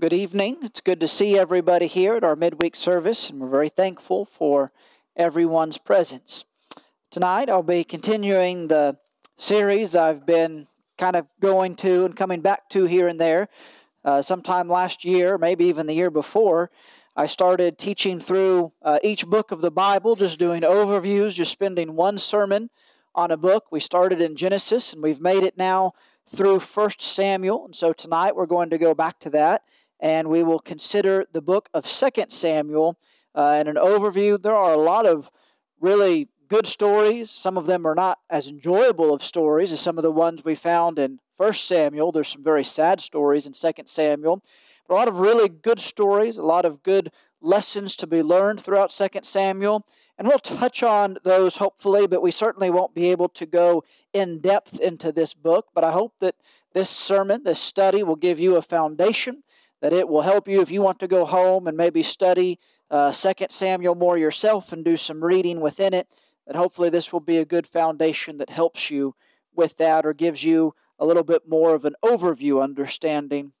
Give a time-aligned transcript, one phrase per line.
[0.00, 0.60] Good evening.
[0.62, 4.72] It's good to see everybody here at our midweek service, and we're very thankful for
[5.14, 6.46] everyone's presence.
[7.10, 8.96] Tonight, I'll be continuing the
[9.36, 13.50] series I've been kind of going to and coming back to here and there.
[14.02, 16.70] Uh, sometime last year, maybe even the year before,
[17.14, 21.94] I started teaching through uh, each book of the Bible, just doing overviews, just spending
[21.94, 22.70] one sermon
[23.14, 23.66] on a book.
[23.70, 25.92] We started in Genesis, and we've made it now
[26.26, 27.66] through First Samuel.
[27.66, 29.62] And so tonight we're going to go back to that
[30.00, 32.98] and we will consider the book of Second Samuel
[33.34, 34.40] uh, and an overview.
[34.40, 35.30] There are a lot of
[35.78, 37.30] really good stories.
[37.30, 40.54] Some of them are not as enjoyable of stories as some of the ones we
[40.54, 42.12] found in First Samuel.
[42.12, 44.42] There's some very sad stories in Second Samuel.
[44.88, 48.60] But a lot of really good stories, a lot of good lessons to be learned
[48.60, 49.86] throughout Second Samuel.
[50.18, 54.40] And we'll touch on those hopefully, but we certainly won't be able to go in
[54.40, 55.68] depth into this book.
[55.74, 56.34] But I hope that
[56.74, 59.42] this sermon, this study, will give you a foundation
[59.80, 62.58] that it will help you if you want to go home and maybe study
[62.90, 66.08] uh, 2 Samuel more yourself and do some reading within it,
[66.46, 69.14] that hopefully this will be a good foundation that helps you
[69.54, 73.52] with that or gives you a little bit more of an overview understanding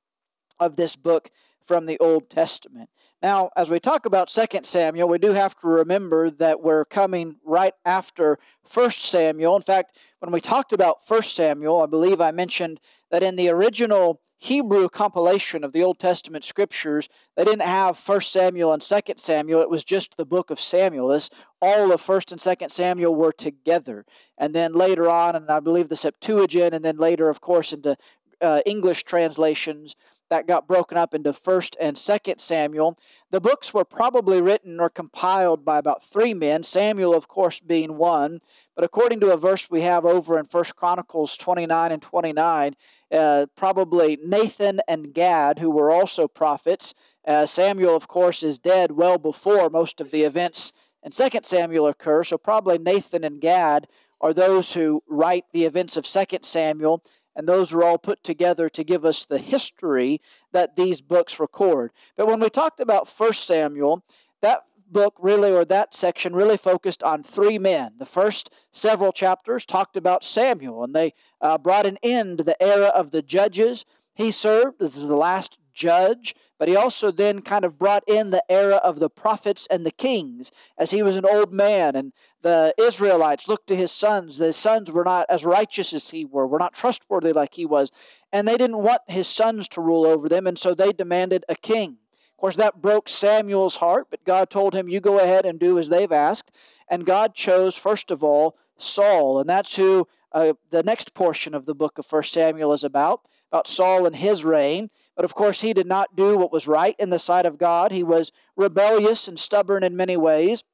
[0.58, 1.30] of this book
[1.64, 2.90] from the Old Testament.
[3.22, 7.36] Now, as we talk about 2 Samuel, we do have to remember that we're coming
[7.44, 8.38] right after
[8.72, 9.56] 1 Samuel.
[9.56, 12.80] In fact, when we talked about 1 Samuel, I believe I mentioned
[13.10, 18.20] that in the original Hebrew compilation of the Old Testament scriptures, they didn't have 1
[18.22, 19.60] Samuel and 2 Samuel.
[19.60, 21.08] It was just the book of Samuel.
[21.08, 21.28] This,
[21.60, 24.06] all of 1 and 2 Samuel were together.
[24.38, 27.98] And then later on, and I believe the Septuagint, and then later, of course, into
[28.40, 29.94] uh, English translations,
[30.30, 32.98] that got broken up into 1st and 2nd Samuel.
[33.30, 37.98] The books were probably written or compiled by about three men, Samuel, of course, being
[37.98, 38.40] one.
[38.74, 42.74] But according to a verse we have over in 1 Chronicles 29 and 29,
[43.12, 46.94] uh, probably Nathan and Gad, who were also prophets.
[47.26, 51.86] Uh, Samuel, of course, is dead well before most of the events in 2 Samuel
[51.86, 53.88] occur, so probably Nathan and Gad
[54.20, 57.02] are those who write the events of 2 Samuel
[57.36, 60.20] and those are all put together to give us the history
[60.52, 61.92] that these books record.
[62.16, 64.04] But when we talked about 1 Samuel,
[64.40, 67.92] that book really, or that section, really focused on three men.
[67.98, 72.60] The first several chapters talked about Samuel, and they uh, brought an end to the
[72.62, 73.84] era of the judges.
[74.14, 78.44] He served as the last judge, but he also then kind of brought in the
[78.48, 82.74] era of the prophets and the kings as he was an old man and the
[82.78, 84.38] Israelites looked to his sons.
[84.38, 87.90] The sons were not as righteous as he were, were not trustworthy like he was,
[88.32, 91.54] and they didn't want his sons to rule over them, and so they demanded a
[91.54, 91.98] king.
[92.32, 95.78] Of course, that broke Samuel's heart, but God told him, You go ahead and do
[95.78, 96.50] as they've asked.
[96.88, 101.66] And God chose, first of all, Saul, and that's who uh, the next portion of
[101.66, 104.90] the book of 1 Samuel is about, about Saul and his reign.
[105.16, 107.92] But of course, he did not do what was right in the sight of God.
[107.92, 110.64] He was rebellious and stubborn in many ways.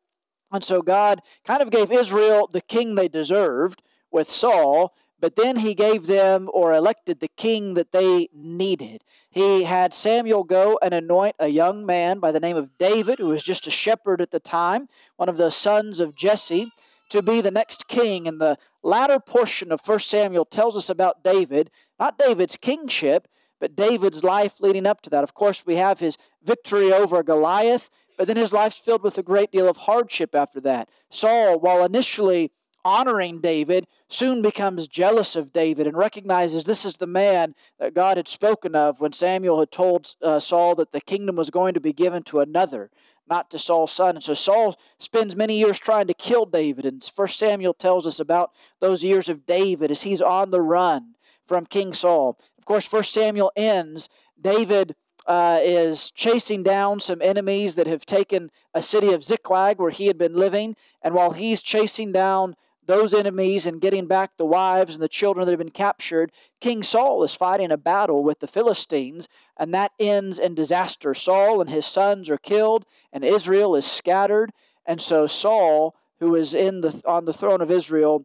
[0.53, 3.83] And so God kind of gave Israel the king they deserved
[4.13, 9.03] with Saul, but then he gave them or elected the king that they needed.
[9.31, 13.29] He had Samuel go and anoint a young man by the name of David, who
[13.29, 16.71] was just a shepherd at the time, one of the sons of Jesse,
[17.11, 18.29] to be the next king.
[18.29, 23.27] And the latter portion of 1 Samuel tells us about David, not David's kingship,
[23.61, 25.25] but David's life leading up to that.
[25.25, 27.91] Of course, we have his victory over Goliath.
[28.17, 30.89] But then his life's filled with a great deal of hardship after that.
[31.11, 32.50] Saul, while initially
[32.84, 38.17] honoring David, soon becomes jealous of David and recognizes this is the man that God
[38.17, 41.81] had spoken of when Samuel had told uh, Saul that the kingdom was going to
[41.81, 42.91] be given to another,
[43.28, 44.15] not to Saul's son.
[44.15, 46.87] And so Saul spends many years trying to kill David.
[46.87, 51.17] And First Samuel tells us about those years of David as he's on the run
[51.44, 52.38] from King Saul.
[52.66, 54.09] Course, First Samuel ends.
[54.38, 54.94] David
[55.27, 60.09] uh, is chasing down some enemies that have taken a city of Ziklag where he
[60.09, 60.76] had been living.
[61.00, 65.47] And while he's chasing down those enemies and getting back the wives and the children
[65.47, 69.93] that have been captured, King Saul is fighting a battle with the Philistines, and that
[69.99, 71.15] ends in disaster.
[71.15, 74.52] Saul and his sons are killed, and Israel is scattered.
[74.85, 78.25] And so Saul, who is in the, on the throne of Israel,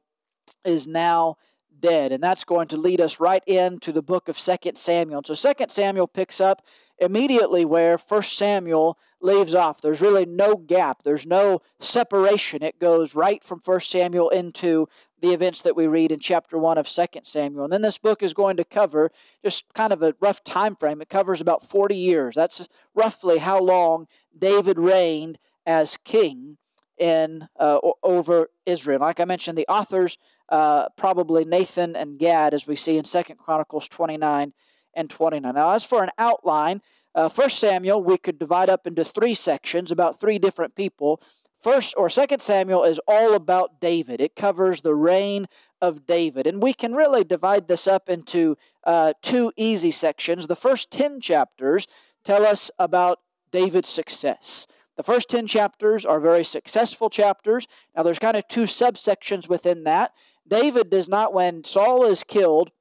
[0.63, 1.37] is now
[1.81, 2.11] dead.
[2.11, 5.21] And that's going to lead us right into the book of 2 Samuel.
[5.25, 6.65] So 2 Samuel picks up
[6.97, 9.81] immediately where 1 Samuel leaves off.
[9.81, 12.63] There's really no gap, there's no separation.
[12.63, 14.87] It goes right from 1 Samuel into
[15.19, 17.65] the events that we read in chapter 1 of 2 Samuel.
[17.65, 19.11] And then this book is going to cover
[19.43, 21.01] just kind of a rough time frame.
[21.01, 22.35] It covers about 40 years.
[22.35, 24.07] That's roughly how long
[24.37, 26.57] David reigned as king
[26.97, 28.99] in uh, over Israel.
[28.99, 30.17] Like I mentioned, the authors
[30.51, 34.53] uh, probably Nathan and Gad, as we see in Second Chronicles 29
[34.93, 35.55] and 29.
[35.55, 36.81] Now, as for an outline,
[37.15, 41.21] uh, First Samuel we could divide up into three sections, about three different people.
[41.59, 44.19] First or Second Samuel is all about David.
[44.19, 45.47] It covers the reign
[45.81, 50.47] of David, and we can really divide this up into uh, two easy sections.
[50.47, 51.87] The first ten chapters
[52.23, 53.19] tell us about
[53.51, 54.67] David's success.
[54.97, 57.67] The first 10 chapters are very successful chapters.
[57.95, 60.13] Now, there's kind of two subsections within that.
[60.47, 62.71] David does not, when Saul is killed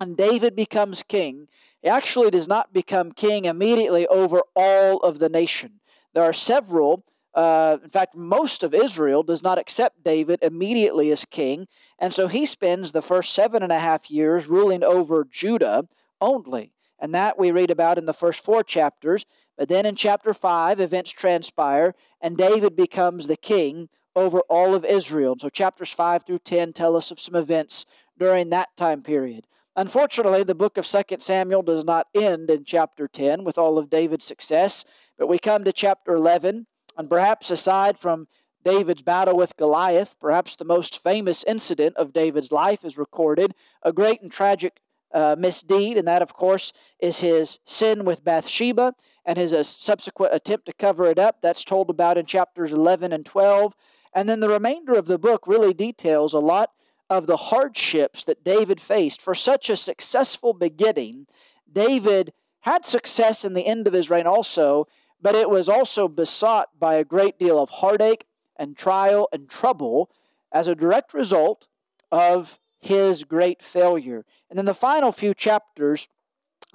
[0.00, 1.48] and David becomes king,
[1.82, 5.80] he actually does not become king immediately over all of the nation.
[6.14, 7.04] There are several,
[7.34, 11.68] uh, in fact, most of Israel does not accept David immediately as king,
[11.98, 15.86] and so he spends the first seven and a half years ruling over Judah
[16.20, 16.72] only.
[16.98, 19.26] And that we read about in the first four chapters.
[19.56, 24.84] But then in chapter 5, events transpire, and David becomes the king over all of
[24.84, 25.36] Israel.
[25.38, 27.84] So chapters 5 through 10 tell us of some events
[28.18, 29.46] during that time period.
[29.76, 33.90] Unfortunately, the book of 2 Samuel does not end in chapter 10 with all of
[33.90, 34.86] David's success,
[35.18, 36.66] but we come to chapter 11,
[36.96, 38.26] and perhaps aside from
[38.64, 43.92] David's battle with Goliath, perhaps the most famous incident of David's life is recorded, a
[43.92, 44.80] great and tragic
[45.12, 50.34] uh, misdeed, and that, of course, is his sin with Bathsheba and his uh, subsequent
[50.34, 51.42] attempt to cover it up.
[51.42, 53.74] That's told about in chapters 11 and 12.
[54.16, 56.70] And then the remainder of the book really details a lot
[57.10, 59.20] of the hardships that David faced.
[59.20, 61.26] For such a successful beginning,
[61.70, 64.88] David had success in the end of his reign also,
[65.20, 68.24] but it was also besought by a great deal of heartache
[68.56, 70.10] and trial and trouble
[70.50, 71.68] as a direct result
[72.10, 74.24] of his great failure.
[74.48, 76.08] And then the final few chapters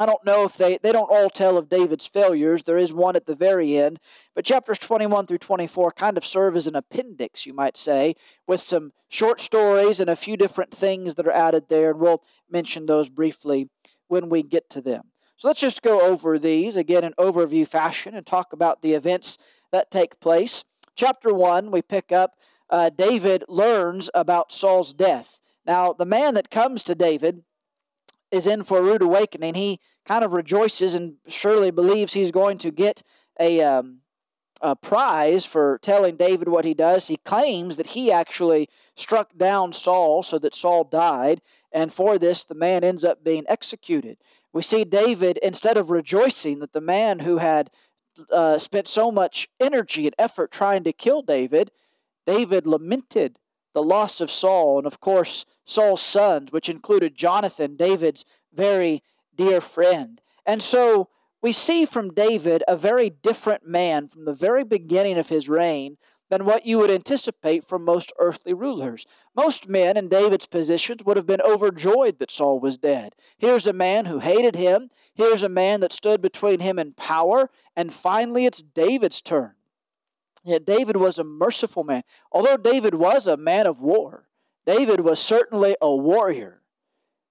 [0.02, 2.64] I don't know if they, they don't all tell of David's failures.
[2.64, 4.00] There is one at the very end.
[4.34, 8.16] But chapters 21 through 24 kind of serve as an appendix, you might say,
[8.48, 11.92] with some short stories and a few different things that are added there.
[11.92, 13.70] And we'll mention those briefly
[14.08, 15.12] when we get to them.
[15.38, 19.38] So let's just go over these again in overview fashion and talk about the events
[19.72, 20.64] that take place.
[20.96, 22.32] Chapter 1, we pick up
[22.72, 25.40] uh, David learns about Saul's death.
[25.64, 27.44] Now, the man that comes to David
[28.32, 29.54] is in for a rude awakening.
[29.54, 33.04] He kind of rejoices and surely believes he's going to get
[33.40, 34.00] a, um,
[34.62, 37.08] a prize for telling David what he does.
[37.08, 41.42] He claims that he actually struck down Saul so that Saul died,
[41.72, 44.18] and for this, the man ends up being executed.
[44.54, 47.70] We see David, instead of rejoicing that the man who had
[48.32, 51.72] uh, spent so much energy and effort trying to kill David,
[52.26, 53.40] David lamented
[53.74, 59.04] the loss of Saul, and of course, Saul's sons, which included Jonathan, David's very
[59.36, 60.22] dear friend.
[60.46, 61.10] And so
[61.42, 65.98] we see from David a very different man from the very beginning of his reign
[66.30, 69.06] than what you would anticipate from most earthly rulers.
[69.36, 73.16] Most men in David's positions would have been overjoyed that Saul was dead.
[73.38, 74.90] Here's a man who hated him.
[75.14, 77.50] Here's a man that stood between him and power.
[77.76, 79.56] And finally, it's David's turn.
[80.44, 82.04] Yet David was a merciful man.
[82.32, 84.28] Although David was a man of war,
[84.66, 86.62] David was certainly a warrior.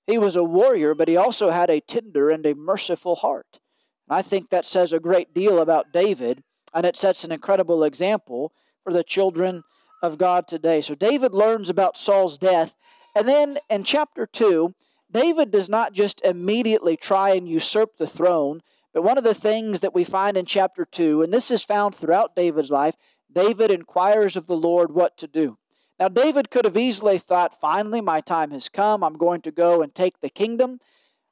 [0.06, 3.60] He was a warrior, but he also had a tender and a merciful heart.
[4.08, 6.42] And I think that says a great deal about David,
[6.74, 8.52] and it sets an incredible example
[8.82, 9.62] for the children
[10.02, 10.80] of God today.
[10.80, 12.76] So David learns about Saul's death,
[13.14, 14.74] and then in chapter 2,
[15.10, 19.80] David does not just immediately try and usurp the throne, but one of the things
[19.80, 22.96] that we find in chapter 2, and this is found throughout David's life,
[23.32, 25.58] David inquires of the Lord what to do.
[25.98, 29.04] Now, David could have easily thought, finally, my time has come.
[29.04, 30.80] I'm going to go and take the kingdom.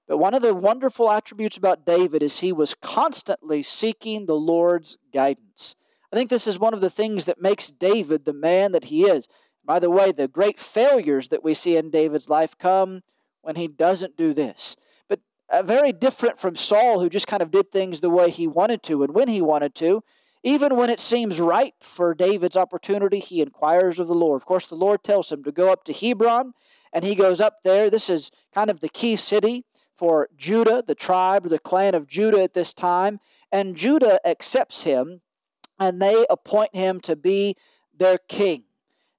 [0.06, 4.98] But one of the wonderful attributes about David is he was constantly seeking the Lord's
[5.12, 5.74] guidance.
[6.12, 9.04] I think this is one of the things that makes David the man that he
[9.04, 9.28] is.
[9.64, 13.02] By the way, the great failures that we see in David's life come
[13.42, 14.76] when he doesn't do this.
[15.50, 18.82] Uh, very different from Saul, who just kind of did things the way he wanted
[18.84, 20.02] to and when he wanted to.
[20.42, 24.40] Even when it seems right for David's opportunity, he inquires of the Lord.
[24.40, 26.52] Of course, the Lord tells him to go up to Hebron,
[26.92, 27.90] and he goes up there.
[27.90, 29.64] This is kind of the key city
[29.96, 33.18] for Judah, the tribe the clan of Judah at this time.
[33.50, 35.22] And Judah accepts him,
[35.78, 37.56] and they appoint him to be
[37.96, 38.64] their king.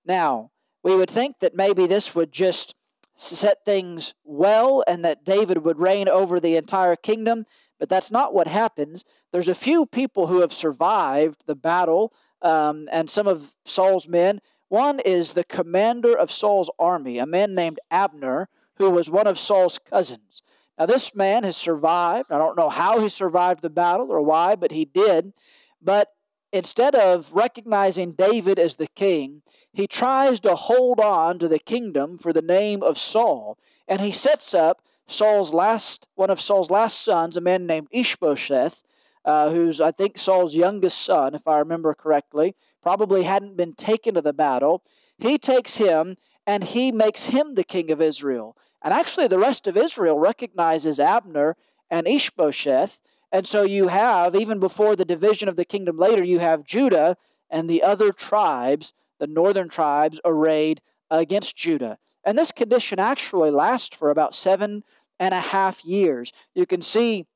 [0.05, 0.51] Now,
[0.83, 2.75] we would think that maybe this would just
[3.19, 7.45] set things well and that David would reign over the entire kingdom.
[7.79, 9.05] But that's not what happens.
[9.31, 14.41] There's a few people who have survived the battle, um, and some of Saul's men.
[14.67, 19.39] One is the commander of Saul's army, a man named Abner, who was one of
[19.39, 20.41] Saul's cousins.
[20.77, 22.31] Now, this man has survived.
[22.31, 25.33] I don't know how he survived the battle or why, but he did.
[25.81, 26.09] But
[26.51, 29.41] instead of recognizing David as the king,
[29.71, 33.57] he tries to hold on to the kingdom for the name of Saul.
[33.87, 38.83] And he sets up Saul's last, one of Saul's last sons, a man named Ishbosheth,
[39.25, 44.15] uh, who's, I think, Saul's youngest son, if I remember correctly, probably hadn't been taken
[44.15, 44.83] to the battle.
[45.17, 46.15] He takes him
[46.47, 48.55] and he makes him the king of Israel.
[48.81, 51.57] And actually, the rest of Israel recognizes Abner
[51.91, 52.99] and Ishbosheth.
[53.31, 57.15] And so you have, even before the division of the kingdom later, you have Judah
[57.49, 60.81] and the other tribes, the northern tribes, arrayed
[61.11, 61.97] against Judah.
[62.23, 64.83] And this condition actually lasts for about seven
[65.19, 66.31] and a half years.
[66.55, 67.27] You can see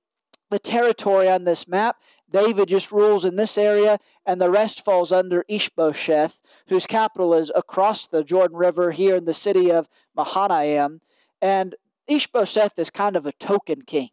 [0.50, 1.97] the territory on this map.
[2.29, 7.51] David just rules in this area, and the rest falls under Ishbosheth, whose capital is
[7.55, 11.01] across the Jordan River here in the city of Mahanaim.
[11.41, 11.75] And
[12.07, 14.09] Ishbosheth is kind of a token king.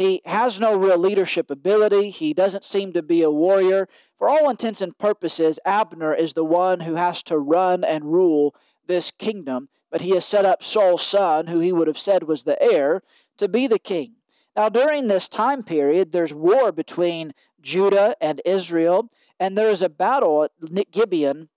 [0.00, 2.08] He has no real leadership ability.
[2.08, 3.86] He doesn't seem to be a warrior.
[4.16, 8.54] For all intents and purposes, Abner is the one who has to run and rule
[8.86, 12.44] this kingdom, but he has set up Saul's son, who he would have said was
[12.44, 13.02] the heir,
[13.36, 14.14] to be the king.
[14.56, 19.90] Now, during this time period, there's war between Judah and Israel, and there is a
[19.90, 21.50] battle at Gibeon,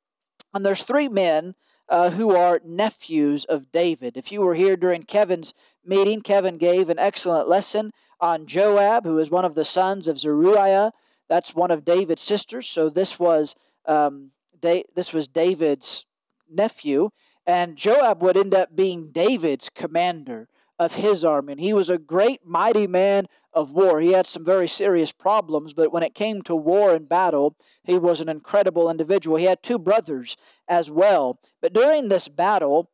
[0.53, 1.55] and there's three men
[1.87, 4.17] uh, who are nephews of David.
[4.17, 5.53] If you were here during Kevin's
[5.85, 10.19] meeting, Kevin gave an excellent lesson on Joab, who is one of the sons of
[10.19, 10.91] Zeruiah.
[11.29, 12.67] That's one of David's sisters.
[12.67, 16.05] So this was um, da- this was David's
[16.49, 17.09] nephew,
[17.45, 20.47] and Joab would end up being David's commander
[20.79, 21.53] of his army.
[21.53, 24.01] And he was a great, mighty man of war.
[24.01, 27.97] He had some very serious problems, but when it came to war and battle, he
[27.97, 29.37] was an incredible individual.
[29.37, 30.35] He had two brothers
[30.67, 31.39] as well.
[31.61, 32.89] But during this battle,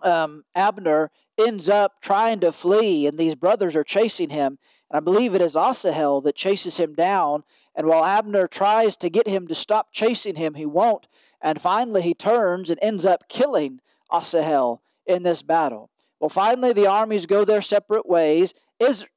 [0.00, 4.58] um, Abner ends up trying to flee, and these brothers are chasing him.
[4.90, 7.44] And I believe it is Asahel that chases him down.
[7.74, 11.08] And while Abner tries to get him to stop chasing him, he won't.
[11.40, 13.80] And finally, he turns and ends up killing
[14.12, 15.90] Asahel in this battle.
[16.20, 18.54] Well, finally, the armies go their separate ways.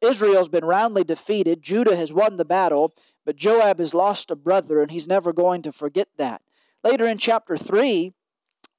[0.01, 1.61] Israel's been roundly defeated.
[1.61, 2.93] Judah has won the battle,
[3.25, 6.41] but Joab has lost a brother, and he's never going to forget that.
[6.83, 8.13] Later in chapter 3,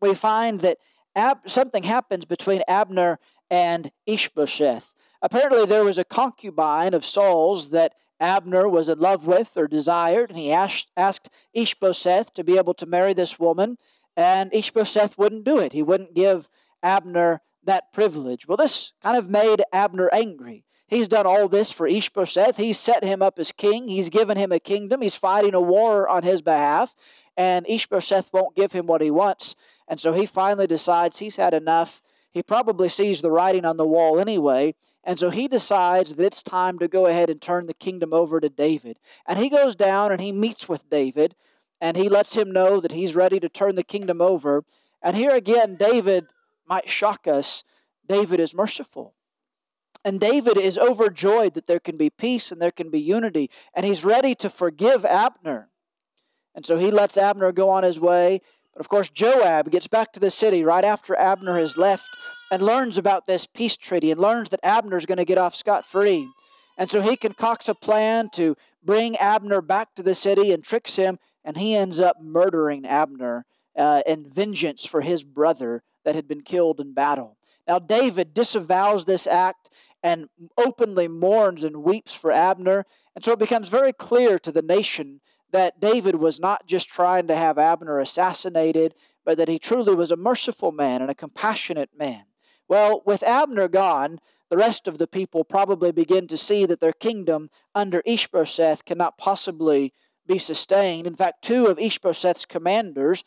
[0.01, 0.79] we find that
[1.15, 3.19] Ab- something happens between Abner
[3.51, 4.95] and Ishbosheth.
[5.23, 10.31] Apparently, there was a concubine of Saul's that Abner was in love with or desired,
[10.31, 13.79] and he asked, asked Ishbosheth to be able to marry this woman,
[14.17, 15.73] and Ishbosheth wouldn't do it.
[15.73, 16.49] He wouldn't give
[16.83, 18.47] Abner that privilege.
[18.47, 20.65] Well, this kind of made Abner angry.
[20.89, 22.57] He's done all this for Ishbosheth.
[22.57, 23.89] He's set him up as king.
[23.89, 25.03] He's given him a kingdom.
[25.03, 26.97] He's fighting a war on his behalf.
[27.37, 29.55] And Ishbosheth won't give him what he wants.
[29.89, 32.03] And so he finally decides he's had enough.
[32.31, 34.75] He probably sees the writing on the wall anyway.
[35.03, 38.39] And so he decides that it's time to go ahead and turn the kingdom over
[38.39, 38.99] to David.
[39.27, 41.35] And he goes down and he meets with David.
[41.81, 44.65] And he lets him know that he's ready to turn the kingdom over.
[45.03, 46.27] And here again, David
[46.67, 47.65] might shock us,
[48.07, 49.15] David is merciful.
[50.05, 53.85] And David is overjoyed that there can be peace and there can be unity, and
[53.85, 55.71] he's ready to forgive Abner.
[56.55, 58.41] And so he lets Abner go on his way.
[58.79, 62.09] But of course, Joab gets back to the city right after Abner has left
[62.53, 65.57] and learns about this peace treaty and learns that Abner is going to get off
[65.57, 66.29] scot free.
[66.79, 70.95] And so he concocts a plan to bring Abner back to the city and tricks
[70.95, 76.29] him, and he ends up murdering Abner uh, in vengeance for his brother that had
[76.29, 77.37] been killed in battle.
[77.67, 79.71] Now, David disavows this act
[80.05, 82.87] and openly mourns and weeps for Abner.
[83.17, 87.27] And so it becomes very clear to the nation that David was not just trying
[87.29, 91.91] to have Abner assassinated, but that he truly was a merciful man and a compassionate
[91.97, 92.25] man.
[92.69, 96.93] Well, with Abner gone, the rest of the people probably begin to see that their
[96.93, 99.93] kingdom under Ishbosheth cannot possibly
[100.27, 101.07] be sustained.
[101.07, 103.25] In fact, two of Ishbosheth's commanders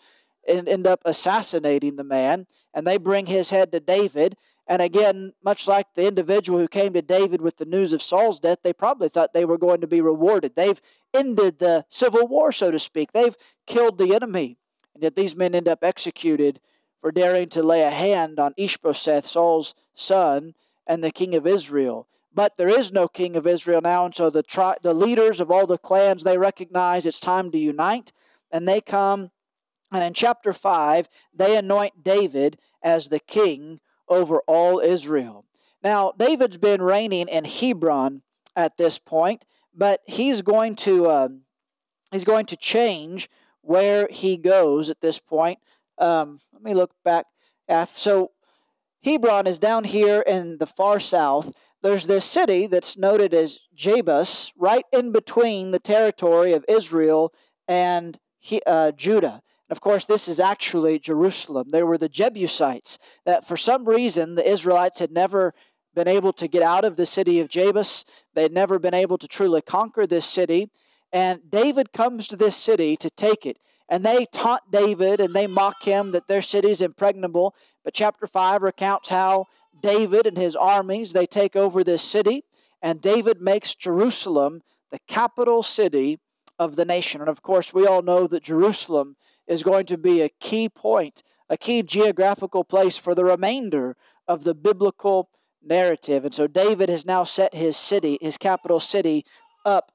[0.48, 4.36] end up assassinating the man, and they bring his head to David.
[4.72, 8.40] And again, much like the individual who came to David with the news of Saul's
[8.40, 10.56] death, they probably thought they were going to be rewarded.
[10.56, 10.80] They've
[11.14, 13.12] ended the civil war, so to speak.
[13.12, 13.36] They've
[13.68, 14.58] killed the enemy.
[14.94, 16.62] And yet these men end up executed
[17.02, 20.54] for daring to lay a hand on Ishbosheth, Saul's son,
[20.88, 22.08] and the king of Israel.
[22.34, 25.52] But there is no king of Israel now, and so the, tri- the leaders of
[25.52, 28.14] all the clans, they recognize it's time to unite,
[28.50, 29.32] and they come
[29.92, 35.46] and in chapter 5, they anoint David as the king over all Israel.
[35.84, 38.22] Now, David's been reigning in Hebron
[38.56, 41.30] at this point, but he's going to uh,
[42.12, 43.30] he's going to change
[43.62, 45.60] where he goes at this point.
[45.98, 47.26] Um, let me look back.
[47.88, 48.32] So
[49.04, 51.54] Hebron is down here in the far south.
[51.82, 57.34] There's this city that's noted as Jebus, right in between the territory of Israel
[57.68, 58.20] and
[58.68, 59.42] uh, Judah.
[59.72, 61.70] Of course, this is actually Jerusalem.
[61.72, 65.54] They were the Jebusites that for some reason the Israelites had never
[65.96, 68.04] been able to get out of the city of Jebus.
[68.34, 70.70] They had never been able to truly conquer this city.
[71.14, 73.60] And David comes to this city to take it.
[73.88, 77.56] And they taunt David and they mock him that their city is impregnable.
[77.86, 79.46] But chapter 5 recounts how
[79.82, 82.44] David and his armies they take over this city
[82.82, 86.20] and David makes Jerusalem the capital city
[86.60, 87.22] of the nation.
[87.22, 89.16] And of course, we all know that Jerusalem
[89.52, 94.44] is going to be a key point, a key geographical place for the remainder of
[94.44, 95.30] the biblical
[95.62, 96.24] narrative.
[96.24, 99.26] And so David has now set his city, his capital city,
[99.66, 99.92] up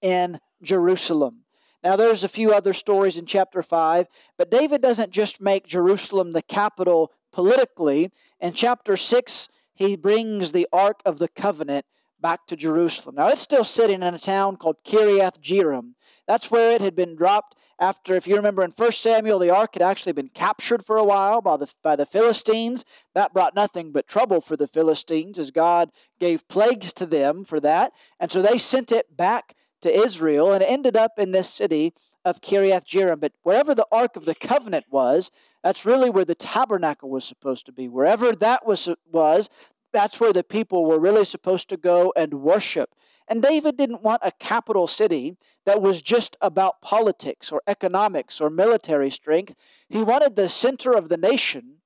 [0.00, 1.40] in Jerusalem.
[1.84, 4.06] Now, there's a few other stories in chapter 5,
[4.38, 8.10] but David doesn't just make Jerusalem the capital politically.
[8.40, 11.84] In chapter 6, he brings the Ark of the Covenant
[12.20, 13.16] back to Jerusalem.
[13.16, 15.94] Now, it's still sitting in a town called Kiriath Jearim.
[16.26, 19.74] That's where it had been dropped after, if you remember in 1 Samuel, the ark
[19.74, 22.84] had actually been captured for a while by the, by the Philistines.
[23.14, 27.60] That brought nothing but trouble for the Philistines as God gave plagues to them for
[27.60, 27.92] that.
[28.20, 31.92] And so they sent it back to Israel and it ended up in this city
[32.24, 33.20] of Kiriath Jearim.
[33.20, 35.30] But wherever the Ark of the Covenant was,
[35.62, 37.88] that's really where the tabernacle was supposed to be.
[37.88, 39.48] Wherever that was, was
[39.92, 42.94] that's where the people were really supposed to go and worship.
[43.28, 48.50] And David didn't want a capital city that was just about politics or economics or
[48.50, 49.54] military strength.
[49.88, 51.76] He wanted the center of the nation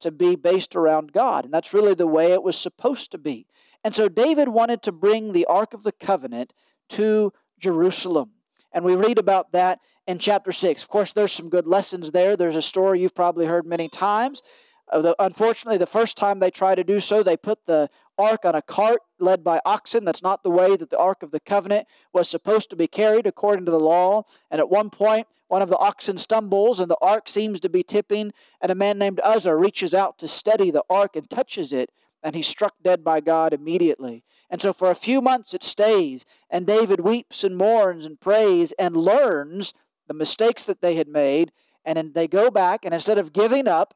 [0.00, 1.44] to be based around God.
[1.44, 3.46] And that's really the way it was supposed to be.
[3.82, 6.52] And so David wanted to bring the Ark of the Covenant
[6.90, 8.30] to Jerusalem.
[8.72, 10.82] And we read about that in chapter 6.
[10.82, 12.36] Of course, there's some good lessons there.
[12.36, 14.42] There's a story you've probably heard many times
[14.92, 17.88] Uh, unfortunately, the first time they try to do so, they put the
[18.18, 20.04] ark on a cart led by oxen.
[20.04, 23.26] That's not the way that the Ark of the Covenant was supposed to be carried
[23.26, 24.24] according to the law.
[24.50, 27.82] And at one point, one of the oxen stumbles and the ark seems to be
[27.82, 31.90] tipping, and a man named Uzzah reaches out to steady the ark and touches it,
[32.22, 34.24] and he's struck dead by God immediately.
[34.50, 38.72] And so for a few months it stays, and David weeps and mourns and prays
[38.78, 39.74] and learns
[40.06, 41.52] the mistakes that they had made,
[41.84, 43.94] and they go back, and instead of giving up,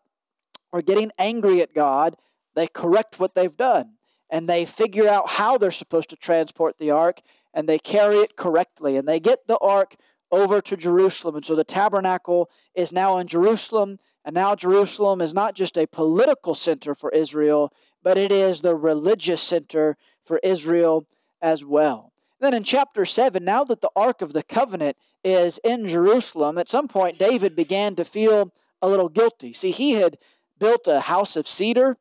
[0.72, 2.16] or getting angry at God,
[2.54, 3.94] they correct what they've done
[4.30, 7.20] and they figure out how they're supposed to transport the ark
[7.54, 9.96] and they carry it correctly and they get the ark
[10.30, 11.36] over to Jerusalem.
[11.36, 15.86] And so the tabernacle is now in Jerusalem, and now Jerusalem is not just a
[15.86, 21.06] political center for Israel, but it is the religious center for Israel
[21.40, 22.12] as well.
[22.40, 26.68] Then in chapter 7, now that the Ark of the Covenant is in Jerusalem, at
[26.68, 29.52] some point David began to feel a little guilty.
[29.52, 30.18] See, he had
[30.58, 31.96] built a house of cedar.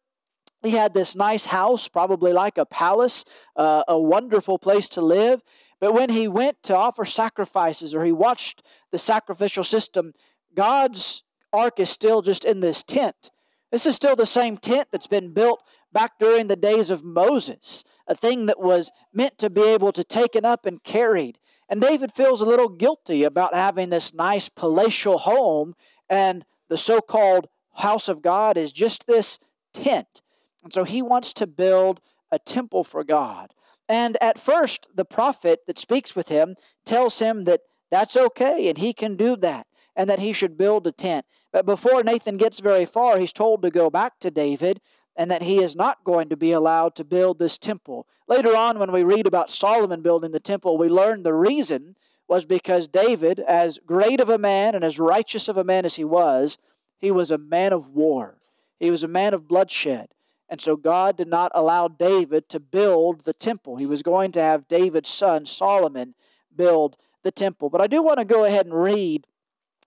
[0.64, 3.24] He had this nice house, probably like a palace,
[3.56, 5.42] uh, a wonderful place to live.
[5.80, 10.14] But when he went to offer sacrifices or he watched the sacrificial system,
[10.56, 13.32] God's ark is still just in this tent.
[13.72, 17.84] This is still the same tent that's been built back during the days of Moses,
[18.08, 21.40] a thing that was meant to be able to taken up and carried.
[21.70, 25.76] And David feels a little guilty about having this nice palatial home
[26.10, 29.40] and the so called house of God is just this
[29.74, 30.22] tent.
[30.64, 33.54] And so he wants to build a temple for God.
[33.88, 38.78] And at first, the prophet that speaks with him tells him that that's okay and
[38.78, 41.26] he can do that and that he should build a tent.
[41.54, 44.82] But before Nathan gets very far, he's told to go back to David
[45.16, 48.08] and that he is not going to be allowed to build this temple.
[48.28, 51.96] Later on, when we read about Solomon building the temple, we learn the reason
[52.28, 55.96] was because David, as great of a man and as righteous of a man as
[55.96, 56.58] he was,
[56.98, 58.38] he was a man of war,
[58.80, 60.10] he was a man of bloodshed.
[60.50, 63.76] And so God did not allow David to build the temple.
[63.76, 66.16] He was going to have David's son, Solomon,
[66.56, 67.70] build the temple.
[67.70, 69.28] But I do want to go ahead and read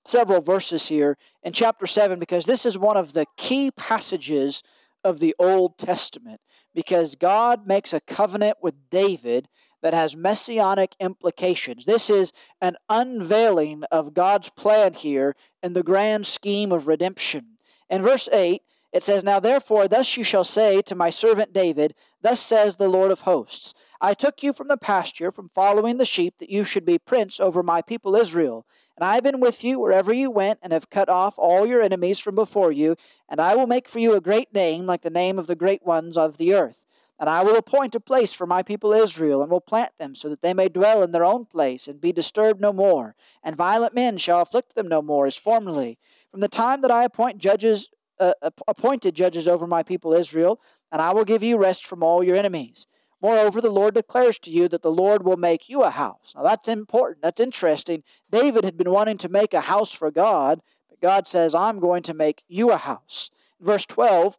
[0.06, 4.62] several verses here in chapter 7 because this is one of the key passages
[5.02, 6.40] of the Old Testament.
[6.74, 9.48] Because God makes a covenant with David
[9.82, 11.84] that has messianic implications.
[11.84, 17.58] This is an unveiling of God's plan here in the grand scheme of redemption.
[17.88, 18.62] In verse 8,
[18.92, 22.88] it says, Now therefore, thus you shall say to my servant David, Thus says the
[22.88, 26.64] Lord of hosts, I took you from the pasture, from following the sheep, that you
[26.64, 28.66] should be prince over my people Israel.
[28.96, 31.82] And I have been with you wherever you went, and have cut off all your
[31.82, 32.96] enemies from before you.
[33.28, 35.84] And I will make for you a great name, like the name of the great
[35.84, 36.86] ones of the earth.
[37.20, 40.30] And I will appoint a place for my people Israel, and will plant them, so
[40.30, 43.14] that they may dwell in their own place, and be disturbed no more.
[43.44, 45.98] And violent men shall afflict them no more, as formerly.
[46.30, 48.32] From the time that I appoint judges, uh,
[48.66, 52.36] appointed judges over my people Israel, and I will give you rest from all your
[52.36, 52.86] enemies.
[53.20, 56.32] Moreover, the Lord declares to you that the Lord will make you a house.
[56.34, 57.22] Now that's important.
[57.22, 58.02] That's interesting.
[58.30, 62.02] David had been wanting to make a house for God, but God says, I'm going
[62.04, 63.30] to make you a house.
[63.60, 64.38] Verse 12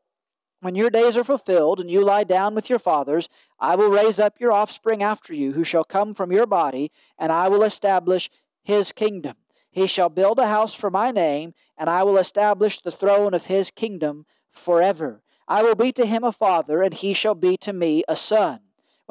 [0.62, 3.28] when your days are fulfilled and you lie down with your fathers,
[3.60, 7.32] I will raise up your offspring after you, who shall come from your body, and
[7.32, 8.30] I will establish
[8.63, 9.36] his kingdom.
[9.71, 13.47] He shall build a house for my name, and I will establish the throne of
[13.47, 15.21] his kingdom forever.
[15.47, 18.60] I will be to him a father, and he shall be to me a son.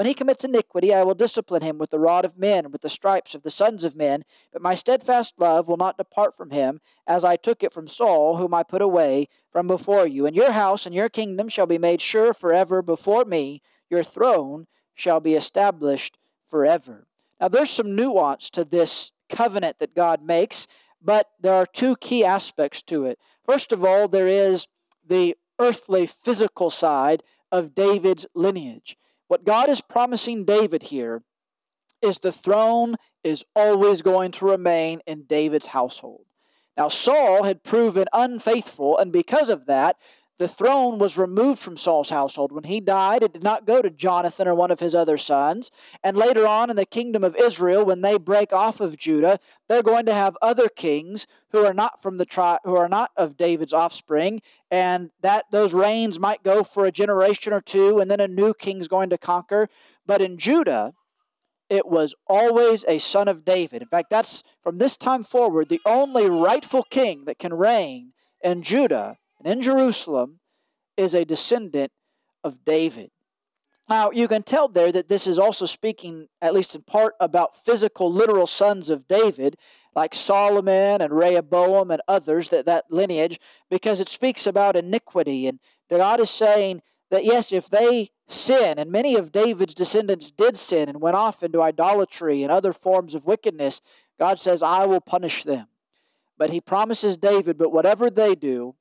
[0.00, 2.88] When he commits iniquity, I will discipline him with the rod of men, with the
[2.88, 4.24] stripes of the sons of men.
[4.50, 8.38] But my steadfast love will not depart from him, as I took it from Saul,
[8.38, 10.24] whom I put away from before you.
[10.24, 13.60] And your house and your kingdom shall be made sure forever before me.
[13.90, 17.06] Your throne shall be established forever.
[17.38, 20.66] Now, there's some nuance to this covenant that God makes,
[21.02, 23.18] but there are two key aspects to it.
[23.44, 24.66] First of all, there is
[25.06, 28.96] the earthly, physical side of David's lineage.
[29.30, 31.22] What God is promising David here
[32.02, 36.24] is the throne is always going to remain in David's household.
[36.76, 39.94] Now, Saul had proven unfaithful, and because of that,
[40.40, 42.50] the throne was removed from Saul's household.
[42.50, 45.70] When he died, it did not go to Jonathan or one of his other sons.
[46.02, 49.82] And later on in the kingdom of Israel, when they break off of Judah, they're
[49.82, 53.36] going to have other kings who are not from the tri- who are not of
[53.36, 58.20] David's offspring, and that those reigns might go for a generation or two, and then
[58.20, 59.68] a new king's going to conquer.
[60.06, 60.94] But in Judah,
[61.68, 63.82] it was always a son of David.
[63.82, 68.62] In fact, that's from this time forward the only rightful king that can reign in
[68.62, 70.40] Judah and in Jerusalem
[70.96, 71.92] is a descendant
[72.44, 73.10] of David.
[73.88, 77.56] Now, you can tell there that this is also speaking, at least in part, about
[77.56, 79.56] physical, literal sons of David,
[79.96, 85.48] like Solomon and Rehoboam and others, that, that lineage, because it speaks about iniquity.
[85.48, 85.58] And
[85.90, 90.88] God is saying that, yes, if they sin, and many of David's descendants did sin
[90.88, 93.80] and went off into idolatry and other forms of wickedness,
[94.20, 95.66] God says, I will punish them.
[96.38, 98.76] But He promises David, but whatever they do,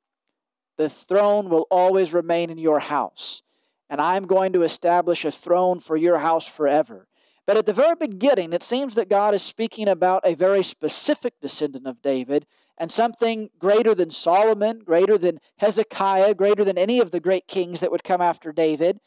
[0.80, 3.44] the throne will always remain in your house
[3.90, 7.08] and I'm going to establish a throne for your house forever.
[7.46, 11.34] But at the very beginning, it seems that God is speaking about a very specific
[11.42, 12.46] descendant of David
[12.78, 17.80] and something greater than Solomon, greater than Hezekiah, greater than any of the great kings
[17.80, 19.00] that would come after David,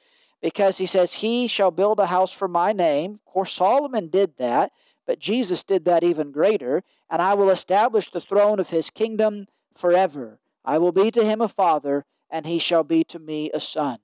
[0.42, 3.12] because he says, He shall build a house for my name.
[3.12, 4.72] Of course, Solomon did that,
[5.06, 9.46] but Jesus did that even greater, and I will establish the throne of his kingdom
[9.74, 10.40] forever.
[10.64, 13.98] I will be to him a father, and he shall be to me a son.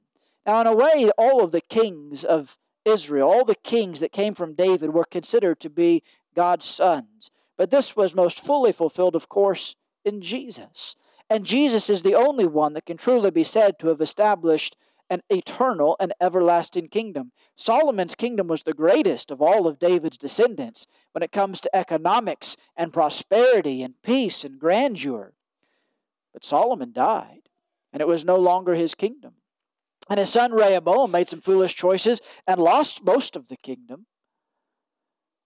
[0.45, 4.35] Now, in a way, all of the kings of Israel, all the kings that came
[4.35, 6.03] from David, were considered to be
[6.35, 7.31] God's sons.
[7.57, 10.97] But this was most fully fulfilled, of course, in Jesus.
[11.29, 14.77] And Jesus is the only one that can truly be said to have established
[15.11, 17.33] an eternal and everlasting kingdom.
[17.57, 22.57] Solomon's kingdom was the greatest of all of David's descendants when it comes to economics
[22.77, 25.33] and prosperity and peace and grandeur.
[26.39, 27.49] But Solomon died,
[27.93, 29.35] and it was no longer his kingdom.
[30.09, 34.07] And his son Rehoboam made some foolish choices and lost most of the kingdom.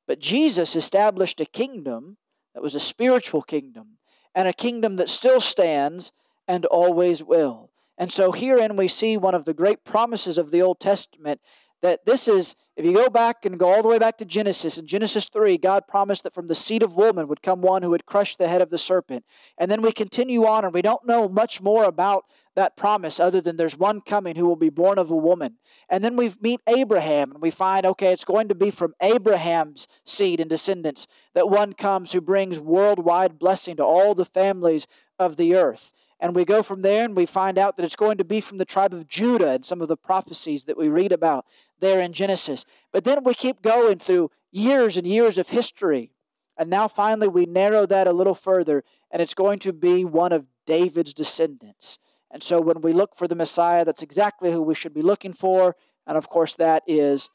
[0.06, 2.18] But Jesus established a kingdom
[2.52, 3.96] that was a spiritual kingdom
[4.34, 6.12] and a kingdom that still stands
[6.46, 7.70] and always will.
[7.96, 11.40] And so herein we see one of the great promises of the Old Testament
[11.82, 14.78] that this is, if you go back and go all the way back to Genesis,
[14.78, 17.90] in Genesis 3, God promised that from the seed of woman would come one who
[17.90, 19.24] would crush the head of the serpent.
[19.58, 23.40] And then we continue on, and we don't know much more about that promise other
[23.40, 25.56] than there's one coming who will be born of a woman.
[25.88, 29.88] And then we meet Abraham and we find, okay, it's going to be from Abraham's
[30.04, 34.86] seed and descendants that one comes who brings worldwide blessing to all the families
[35.18, 35.92] of the earth.
[36.20, 38.58] And we go from there and we find out that it's going to be from
[38.58, 41.46] the tribe of Judah and some of the prophecies that we read about
[41.82, 42.64] there in Genesis.
[42.92, 46.12] But then we keep going through years and years of history.
[46.56, 50.32] And now finally we narrow that a little further, and it's going to be one
[50.32, 51.98] of David's descendants.
[52.30, 55.34] And so when we look for the Messiah, that's exactly who we should be looking
[55.34, 55.76] for.
[56.06, 57.28] And of course, that is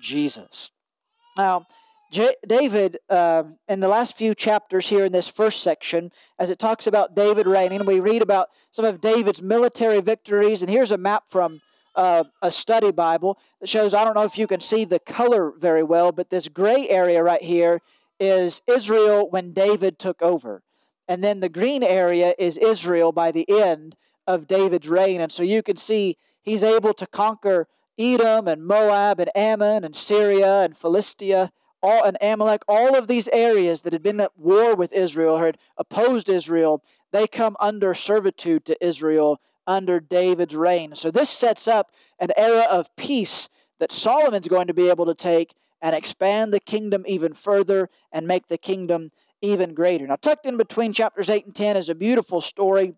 [0.00, 0.70] Jesus.
[1.36, 1.66] Now,
[2.10, 6.58] J- David, uh, in the last few chapters here in this first section, as it
[6.58, 10.60] talks about David reigning, we read about some of David's military victories.
[10.60, 11.62] And here's a map from
[11.94, 15.52] uh, a study Bible that shows, I don't know if you can see the color
[15.58, 17.80] very well, but this gray area right here
[18.18, 20.62] is Israel when David took over.
[21.08, 25.20] And then the green area is Israel by the end of David's reign.
[25.20, 29.94] And so you can see he's able to conquer Edom and Moab and Ammon and
[29.94, 31.50] Syria and Philistia
[31.82, 35.58] all, and Amalek, all of these areas that had been at war with Israel, had
[35.76, 40.94] opposed Israel, they come under servitude to Israel under David's reign.
[40.94, 43.48] So this sets up an era of peace
[43.78, 48.26] that Solomon's going to be able to take and expand the kingdom even further and
[48.26, 50.06] make the kingdom even greater.
[50.06, 52.94] Now, tucked in between chapters 8 and 10 is a beautiful story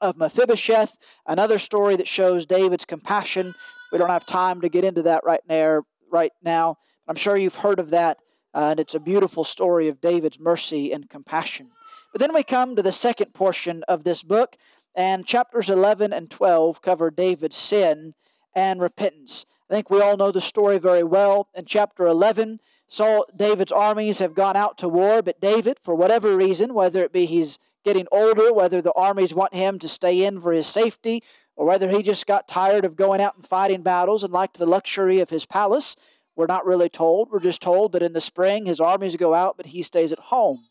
[0.00, 3.54] of Mephibosheth, another story that shows David's compassion.
[3.90, 5.82] We don't have time to get into that right now.
[6.10, 6.76] Right now,
[7.08, 8.18] I'm sure you've heard of that,
[8.54, 11.70] uh, and it's a beautiful story of David's mercy and compassion.
[12.12, 14.56] But then we come to the second portion of this book,
[14.94, 18.14] and chapters 11 and 12 cover David's sin
[18.54, 19.46] and repentance.
[19.68, 21.48] I think we all know the story very well.
[21.54, 26.36] In chapter 11, Saul, David's armies have gone out to war, but David, for whatever
[26.36, 30.40] reason, whether it be he's getting older, whether the armies want him to stay in
[30.40, 31.22] for his safety,
[31.54, 34.66] or whether he just got tired of going out and fighting battles and liked the
[34.66, 35.94] luxury of his palace,
[36.34, 37.30] we're not really told.
[37.30, 40.18] We're just told that in the spring his armies go out, but he stays at
[40.18, 40.64] home.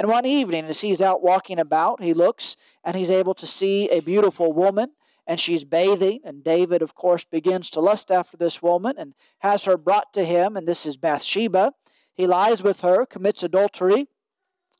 [0.00, 3.86] And one evening, as he's out walking about, he looks and he's able to see
[3.90, 4.92] a beautiful woman
[5.26, 6.20] and she's bathing.
[6.24, 10.24] And David, of course, begins to lust after this woman and has her brought to
[10.24, 10.56] him.
[10.56, 11.74] And this is Bathsheba.
[12.14, 14.08] He lies with her, commits adultery.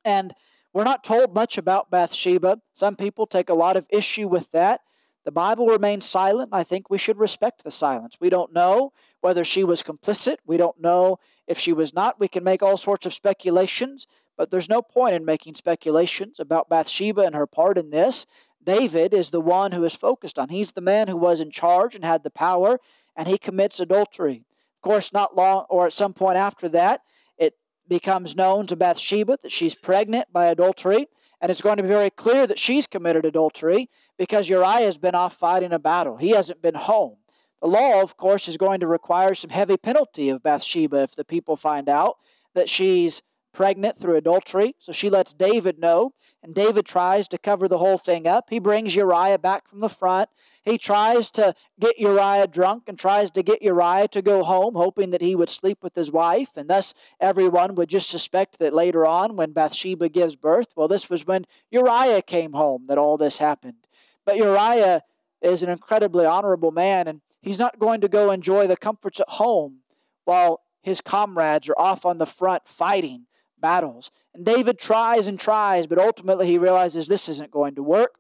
[0.07, 0.33] And
[0.73, 2.63] we're not told much about Bathsheba.
[2.73, 4.81] Some people take a lot of issue with that.
[5.25, 6.49] The Bible remains silent.
[6.53, 8.17] I think we should respect the silence.
[8.19, 10.37] We don't know whether she was complicit.
[10.47, 12.19] We don't know if she was not.
[12.19, 14.07] We can make all sorts of speculations,
[14.41, 18.25] but there's no point in making speculations about Bathsheba and her part in this.
[18.65, 20.49] David is the one who is focused on.
[20.49, 22.79] He's the man who was in charge and had the power,
[23.15, 24.47] and he commits adultery.
[24.77, 27.03] Of course, not long or at some point after that,
[27.37, 27.53] it
[27.87, 31.09] becomes known to Bathsheba that she's pregnant by adultery,
[31.43, 35.15] and it's going to be very clear that she's committed adultery because Uriah has been
[35.15, 36.17] off fighting a battle.
[36.17, 37.19] He hasn't been home.
[37.61, 41.27] The law, of course, is going to require some heavy penalty of Bathsheba if the
[41.27, 42.17] people find out
[42.55, 43.21] that she's
[43.53, 44.75] pregnant through adultery.
[44.79, 48.47] So she lets David know, and David tries to cover the whole thing up.
[48.51, 50.31] He brings Uriah back from the front.
[50.63, 55.11] He tries to get Uriah drunk and tries to get Uriah to go home, hoping
[55.11, 59.07] that he would sleep with his wife, and thus everyone would just suspect that later
[59.07, 63.39] on, when Bathsheba gives birth, well, this was when Uriah came home that all this
[63.39, 63.87] happened.
[64.25, 65.03] But Uriah
[65.41, 69.29] is an incredibly honorable man, and he's not going to go enjoy the comforts at
[69.29, 69.79] home
[70.25, 73.27] while his comrades are off on the front fighting
[73.61, 74.11] battles.
[74.35, 78.15] And David tries and tries, but ultimately he realizes this isn't going to work.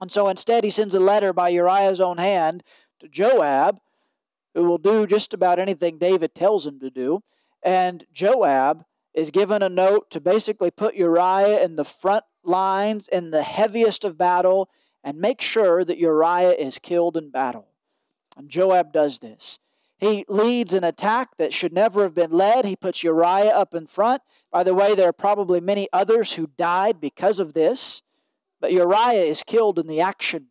[0.00, 2.62] And so instead, he sends a letter by Uriah's own hand
[3.00, 3.78] to Joab,
[4.54, 7.22] who will do just about anything David tells him to do.
[7.62, 8.84] And Joab
[9.14, 14.04] is given a note to basically put Uriah in the front lines in the heaviest
[14.04, 14.68] of battle
[15.02, 17.68] and make sure that Uriah is killed in battle.
[18.36, 19.58] And Joab does this.
[19.98, 22.64] He leads an attack that should never have been led.
[22.64, 24.22] He puts Uriah up in front.
[24.50, 28.02] By the way, there are probably many others who died because of this,
[28.60, 30.48] but Uriah is killed in the action.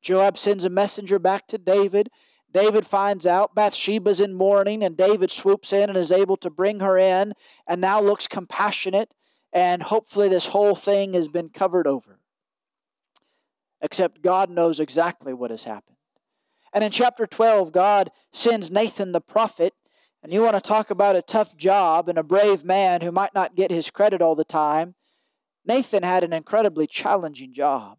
[0.00, 2.08] Joab sends a messenger back to David.
[2.50, 6.80] David finds out Bathsheba's in mourning, and David swoops in and is able to bring
[6.80, 7.34] her in
[7.66, 9.12] and now looks compassionate,
[9.52, 12.20] and hopefully, this whole thing has been covered over.
[13.80, 15.97] Except God knows exactly what has happened.
[16.78, 19.74] And in chapter 12, God sends Nathan the prophet.
[20.22, 23.34] And you want to talk about a tough job and a brave man who might
[23.34, 24.94] not get his credit all the time.
[25.66, 27.98] Nathan had an incredibly challenging job.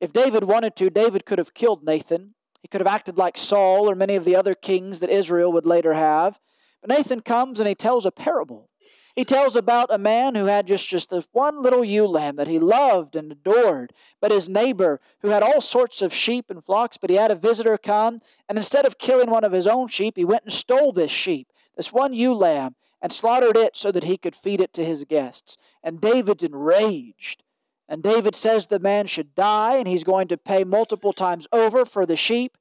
[0.00, 2.34] If David wanted to, David could have killed Nathan.
[2.62, 5.66] He could have acted like Saul or many of the other kings that Israel would
[5.66, 6.40] later have.
[6.80, 8.70] But Nathan comes and he tells a parable.
[9.14, 12.48] He tells about a man who had just, just this one little ewe lamb that
[12.48, 16.96] he loved and adored, but his neighbor, who had all sorts of sheep and flocks,
[16.96, 20.16] but he had a visitor come, and instead of killing one of his own sheep,
[20.16, 24.04] he went and stole this sheep, this one ewe lamb, and slaughtered it so that
[24.04, 25.58] he could feed it to his guests.
[25.82, 27.44] And David's enraged.
[27.88, 31.84] And David says the man should die, and he's going to pay multiple times over
[31.84, 32.56] for the sheep.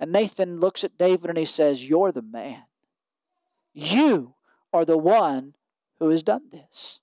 [0.00, 2.62] And Nathan looks at David and he says, You're the man.
[3.74, 4.34] You
[4.72, 5.54] are the one
[5.98, 7.00] who has done this.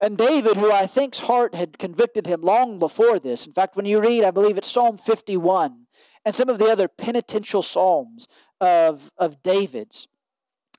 [0.00, 3.86] And David, who I think's heart had convicted him long before this, in fact, when
[3.86, 5.86] you read, I believe it's Psalm 51
[6.24, 8.28] and some of the other penitential psalms
[8.60, 10.08] of, of David's,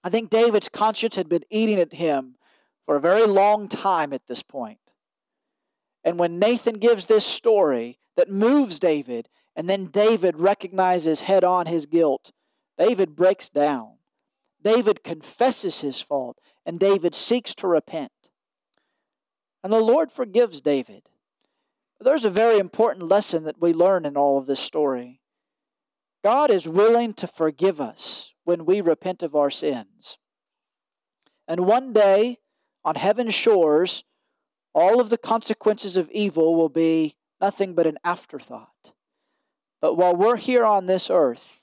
[0.03, 2.35] I think David's conscience had been eating at him
[2.85, 4.79] for a very long time at this point.
[6.03, 11.65] And when Nathan gives this story that moves David, and then David recognizes head on
[11.65, 12.31] his guilt,
[12.77, 13.96] David breaks down.
[14.63, 18.11] David confesses his fault, and David seeks to repent.
[19.63, 21.03] And the Lord forgives David.
[21.99, 25.19] There's a very important lesson that we learn in all of this story.
[26.23, 30.17] God is willing to forgive us when we repent of our sins.
[31.47, 32.39] And one day,
[32.83, 34.03] on heaven's shores,
[34.73, 38.93] all of the consequences of evil will be nothing but an afterthought.
[39.81, 41.56] But while we're here on this earth,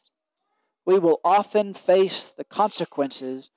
[0.87, 3.51] we will often face the consequences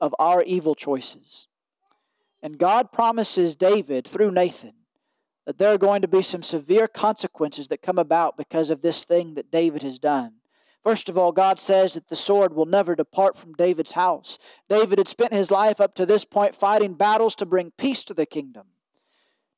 [0.00, 1.48] of our evil choices.
[2.42, 4.74] And God promises David through Nathan
[5.46, 9.04] that there are going to be some severe consequences that come about because of this
[9.04, 10.34] thing that David has done.
[10.82, 14.38] First of all, God says that the sword will never depart from David's house.
[14.68, 18.14] David had spent his life up to this point fighting battles to bring peace to
[18.14, 18.66] the kingdom,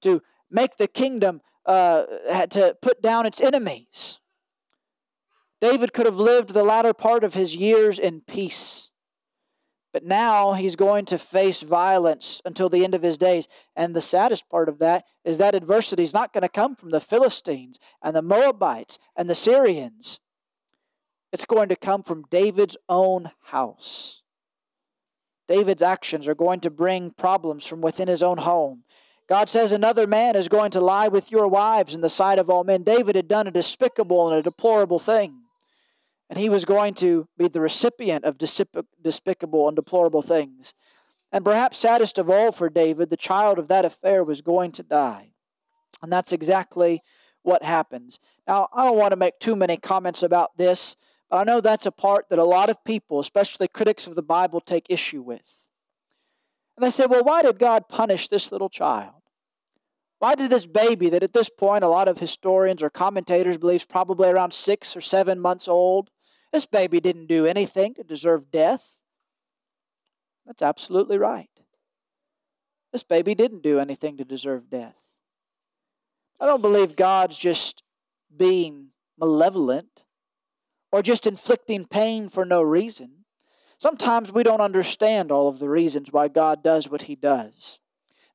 [0.03, 2.05] to make the kingdom, uh,
[2.51, 4.21] to put down its enemies.
[5.61, 8.91] David could have lived the latter part of his years in peace.
[9.93, 13.49] But now he's going to face violence until the end of his days.
[13.75, 16.91] And the saddest part of that is that adversity is not going to come from
[16.91, 20.21] the Philistines and the Moabites and the Syrians.
[21.33, 24.23] It's going to come from David's own house.
[25.49, 28.85] David's actions are going to bring problems from within his own home.
[29.29, 32.51] God says another man is going to lie with your wives in the sight of
[32.51, 32.83] all men.
[32.83, 35.46] David had done a despicable and a deplorable thing.
[36.29, 40.75] And he was going to be the recipient of despicable and deplorable things.
[41.31, 44.83] And perhaps saddest of all for David, the child of that affair was going to
[44.83, 45.33] die.
[46.03, 47.03] And that's exactly
[47.43, 48.19] what happens.
[48.47, 50.97] Now, I don't want to make too many comments about this,
[51.31, 54.23] but I know that's a part that a lot of people, especially critics of the
[54.23, 55.69] Bible, take issue with.
[56.77, 59.15] And they say, well, why did God punish this little child?
[60.19, 63.81] Why did this baby, that at this point a lot of historians or commentators believe
[63.83, 66.11] is probably around six or seven months old,
[66.57, 68.97] this baby didn't do anything to deserve death.
[70.47, 71.51] That's absolutely right.
[72.93, 74.97] This baby didn't do anything to deserve death.
[76.41, 77.83] I don't believe God's just
[78.35, 78.87] being
[79.19, 80.05] malevolent
[80.91, 83.27] or just inflicting pain for no reason.
[83.77, 87.81] Sometimes we don't understand all of the reasons why God does what He does.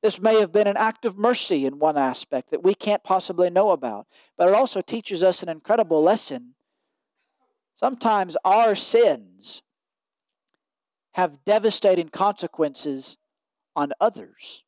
[0.00, 3.50] This may have been an act of mercy in one aspect that we can't possibly
[3.50, 4.06] know about,
[4.36, 6.54] but it also teaches us an incredible lesson
[7.76, 9.62] Sometimes our sins
[11.14, 13.16] have devastating consequences
[13.74, 14.62] on others.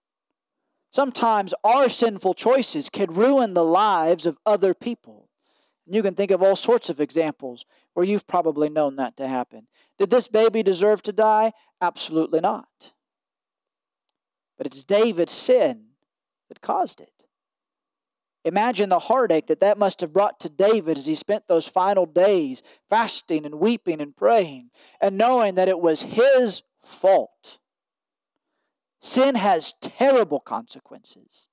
[0.93, 5.29] Sometimes our sinful choices can ruin the lives of other people.
[5.87, 7.65] And you can think of all sorts of examples
[7.95, 9.67] where you've probably known that to happen.
[9.99, 11.53] Did this baby deserve to die?
[11.81, 12.93] Absolutely not.
[14.57, 15.87] But it's David's sin
[16.49, 17.14] that caused it.
[18.45, 22.05] Imagine the heartache that that must have brought to David as he spent those final
[22.05, 27.59] days fasting and weeping and praying and knowing that it was his fault.
[29.01, 31.49] Sin has terrible consequences.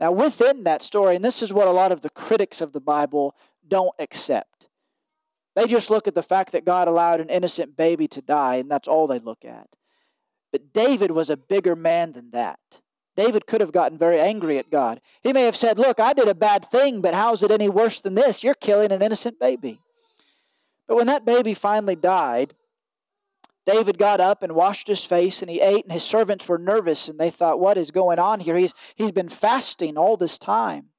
[0.00, 2.80] Now, within that story, and this is what a lot of the critics of the
[2.80, 3.34] Bible
[3.66, 4.68] don't accept,
[5.54, 8.70] they just look at the fact that God allowed an innocent baby to die, and
[8.70, 9.68] that's all they look at.
[10.52, 12.60] But David was a bigger man than that.
[13.16, 15.00] David could have gotten very angry at God.
[15.22, 17.68] He may have said, Look, I did a bad thing, but how is it any
[17.68, 18.44] worse than this?
[18.44, 19.80] You're killing an innocent baby.
[20.86, 22.54] But when that baby finally died,
[23.64, 27.08] David got up and washed his face and he ate, and his servants were nervous
[27.08, 28.56] and they thought, What is going on here?
[28.56, 30.90] He's, he's been fasting all this time.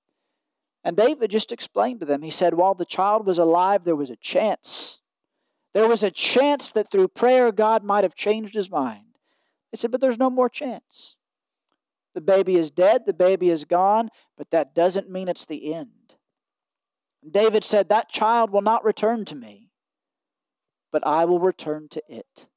[0.84, 4.10] And David just explained to them, He said, While the child was alive, there was
[4.10, 4.99] a chance.
[5.73, 9.06] There was a chance that through prayer, God might have changed his mind.
[9.71, 11.16] They said, But there's no more chance.
[12.17, 16.15] The baby is dead, the baby is gone, but that doesn't mean it's the end.
[17.30, 19.69] David said, That child will not return to me,
[20.91, 22.47] but I will return to it.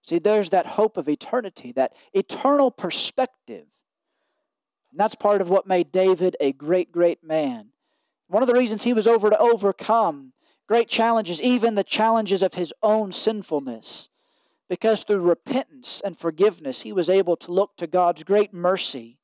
[0.00, 3.66] See, there's that hope of eternity, that eternal perspective.
[4.90, 7.72] And that's part of what made David a great, great man.
[8.28, 10.32] One of the reasons he was over to overcome
[10.66, 14.08] great challenges, even the challenges of his own sinfulness,
[14.72, 19.18] because through repentance and forgiveness, he was able to look to God's great mercy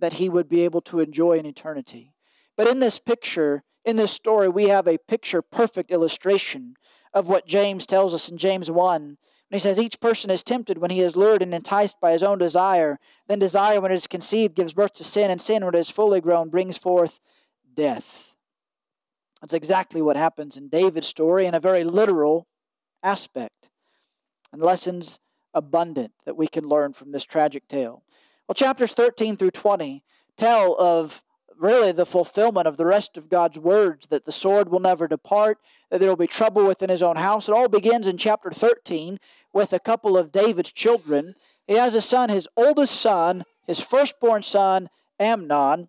[0.00, 2.12] that he would be able to enjoy in eternity.
[2.56, 6.74] But in this picture, in this story, we have a picture perfect illustration
[7.14, 9.02] of what James tells us in James 1.
[9.02, 9.16] When
[9.52, 12.38] he says, Each person is tempted when he is lured and enticed by his own
[12.38, 12.98] desire.
[13.28, 15.90] Then desire, when it is conceived, gives birth to sin, and sin, when it is
[15.90, 17.20] fully grown, brings forth
[17.72, 18.34] death.
[19.40, 22.48] That's exactly what happens in David's story in a very literal
[23.04, 23.68] aspect
[24.52, 25.20] and lessons
[25.54, 28.02] abundant that we can learn from this tragic tale.
[28.46, 30.02] Well, chapters 13 through 20
[30.36, 31.22] tell of
[31.58, 35.58] really the fulfillment of the rest of God's words that the sword will never depart,
[35.90, 37.48] that there will be trouble within his own house.
[37.48, 39.18] It all begins in chapter 13
[39.52, 41.34] with a couple of David's children.
[41.66, 44.88] He has a son, his oldest son, his firstborn son,
[45.20, 45.88] Amnon,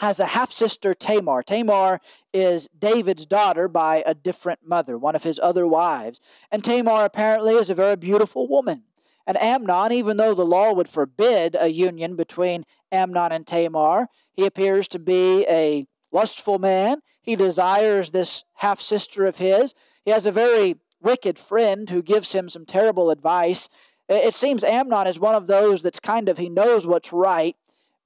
[0.00, 1.42] has a half sister, Tamar.
[1.42, 2.00] Tamar
[2.32, 6.20] is David's daughter by a different mother, one of his other wives.
[6.50, 8.84] And Tamar apparently is a very beautiful woman.
[9.26, 14.46] And Amnon, even though the law would forbid a union between Amnon and Tamar, he
[14.46, 17.02] appears to be a lustful man.
[17.20, 19.74] He desires this half sister of his.
[20.06, 23.68] He has a very wicked friend who gives him some terrible advice.
[24.08, 27.54] It seems Amnon is one of those that's kind of, he knows what's right,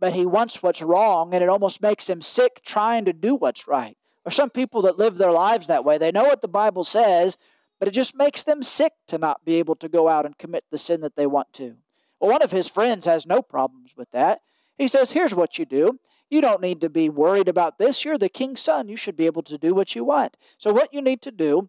[0.01, 3.69] but he wants what's wrong, and it almost makes him sick trying to do what's
[3.69, 3.97] right.
[4.25, 5.99] Or some people that live their lives that way.
[5.99, 7.37] They know what the Bible says,
[7.79, 10.65] but it just makes them sick to not be able to go out and commit
[10.71, 11.77] the sin that they want to.
[12.21, 14.41] Well, one of his friends has no problems with that.
[14.79, 15.99] He says, Here's what you do.
[16.31, 18.05] You don't need to be worried about this.
[18.05, 18.89] You're the king's son.
[18.89, 20.37] You should be able to do what you want.
[20.59, 21.69] So, what you need to do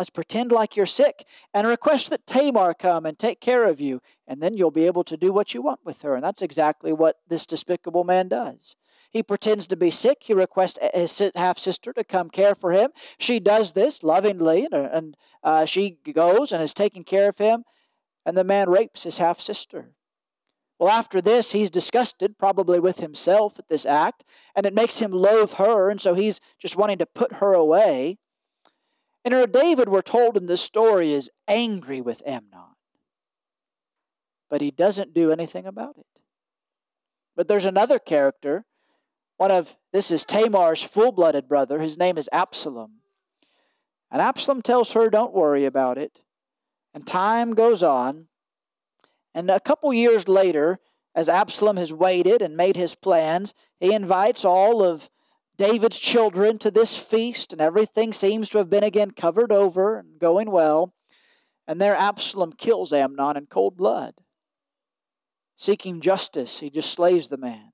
[0.00, 1.24] is pretend like you're sick
[1.54, 5.04] and request that Tamar come and take care of you, and then you'll be able
[5.04, 6.14] to do what you want with her.
[6.14, 8.76] And that's exactly what this despicable man does.
[9.10, 10.18] He pretends to be sick.
[10.22, 12.90] He requests his half sister to come care for him.
[13.18, 17.64] She does this lovingly, and uh, she goes and is taking care of him.
[18.26, 19.92] And the man rapes his half sister.
[20.78, 24.24] Well, after this, he's disgusted, probably with himself at this act,
[24.54, 28.18] and it makes him loathe her, and so he's just wanting to put her away.
[29.26, 32.76] And her David, we're told in this story, is angry with Amnon.
[34.48, 36.06] But he doesn't do anything about it.
[37.34, 38.64] But there's another character,
[39.36, 41.80] one of this is Tamar's full blooded brother.
[41.80, 43.00] His name is Absalom.
[44.12, 46.20] And Absalom tells her, Don't worry about it.
[46.94, 48.28] And time goes on,
[49.34, 50.78] and a couple years later,
[51.16, 55.10] as Absalom has waited and made his plans, he invites all of
[55.56, 60.18] David's children to this feast, and everything seems to have been again covered over and
[60.18, 60.92] going well.
[61.66, 64.14] And there Absalom kills Amnon in cold blood.
[65.56, 67.72] Seeking justice, he just slays the man.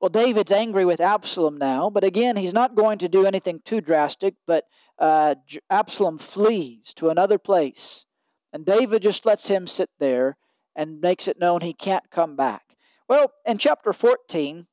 [0.00, 3.80] Well, David's angry with Absalom now, but again, he's not going to do anything too
[3.80, 4.64] drastic, but
[4.98, 5.36] uh,
[5.70, 8.04] Absalom flees to another place.
[8.52, 10.36] And David just lets him sit there
[10.74, 12.76] and makes it known he can't come back.
[13.08, 14.66] Well, in chapter 14,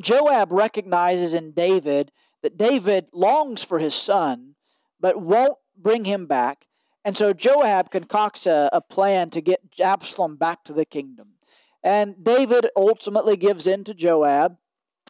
[0.00, 2.12] Joab recognizes in David
[2.42, 4.54] that David longs for his son,
[5.00, 6.66] but won't bring him back.
[7.04, 11.34] And so Joab concocts a, a plan to get Absalom back to the kingdom.
[11.82, 14.56] And David ultimately gives in to Joab,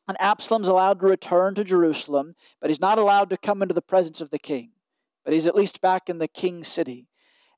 [0.09, 3.83] and Absalom's allowed to return to Jerusalem, but he's not allowed to come into the
[3.83, 4.71] presence of the king.
[5.25, 7.07] But he's at least back in the king's city.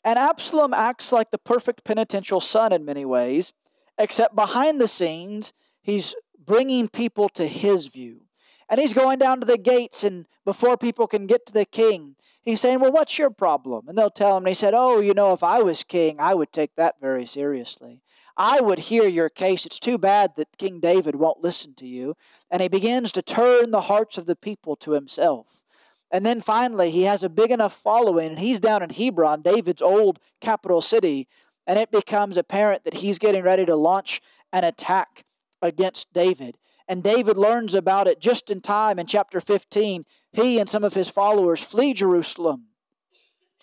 [0.02, 3.52] And Absalom acts like the perfect penitential son in many ways,
[3.96, 6.14] except behind the scenes, he's
[6.44, 8.22] bringing people to his view.
[8.68, 12.16] And he's going down to the gates, and before people can get to the king,
[12.42, 13.88] he's saying, Well, what's your problem?
[13.88, 16.34] And they'll tell him, and he said, Oh, you know, if I was king, I
[16.34, 18.00] would take that very seriously.
[18.36, 19.64] I would hear your case.
[19.64, 22.16] It's too bad that King David won't listen to you.
[22.50, 25.62] And he begins to turn the hearts of the people to himself.
[26.10, 29.82] And then finally, he has a big enough following, and he's down in Hebron, David's
[29.82, 31.28] old capital city,
[31.66, 34.20] and it becomes apparent that he's getting ready to launch
[34.52, 35.24] an attack
[35.64, 36.56] against David.
[36.86, 40.04] And David learns about it just in time in chapter 15.
[40.32, 42.66] He and some of his followers flee Jerusalem.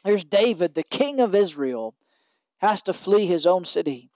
[0.04, 1.96] Here's David, the king of Israel,
[2.58, 4.10] has to flee his own city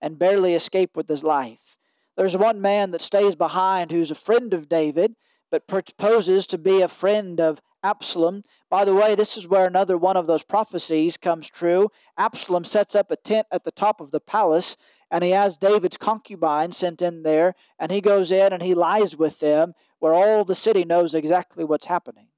[0.00, 1.78] and barely escape with his life.
[2.16, 5.14] There's one man that stays behind who's a friend of David
[5.52, 8.42] but proposes to be a friend of Absalom.
[8.70, 11.90] By the way, this is where another one of those prophecies comes true.
[12.16, 14.76] Absalom sets up a tent at the top of the palace,
[15.12, 19.14] and he has David's concubine sent in there, and he goes in and he lies
[19.14, 22.28] with them, where all the city knows exactly what's happening.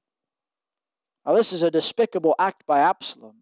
[1.25, 3.37] Now, this is a despicable act by Absalom.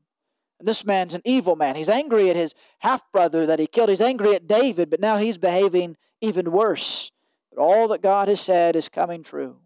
[0.60, 1.76] And this man's an evil man.
[1.76, 3.90] He's angry at his half brother that he killed.
[3.90, 7.12] He's angry at David, but now he's behaving even worse.
[7.52, 9.58] But all that God has said is coming true.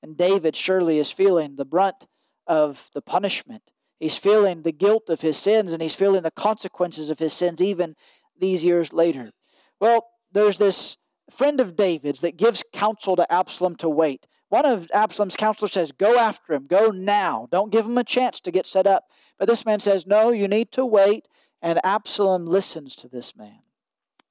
[0.00, 2.06] And David surely is feeling the brunt
[2.46, 3.64] of the punishment.
[3.98, 7.60] He's feeling the guilt of his sins and he's feeling the consequences of his sins
[7.60, 7.96] even
[8.38, 9.32] these years later.
[9.80, 10.96] Well, there's this
[11.30, 14.26] friend of David's that gives counsel to Absalom to wait.
[14.48, 17.48] One of Absalom's counselors says, Go after him, go now.
[17.50, 19.04] Don't give him a chance to get set up.
[19.38, 21.26] But this man says, No, you need to wait.
[21.60, 23.60] And Absalom listens to this man.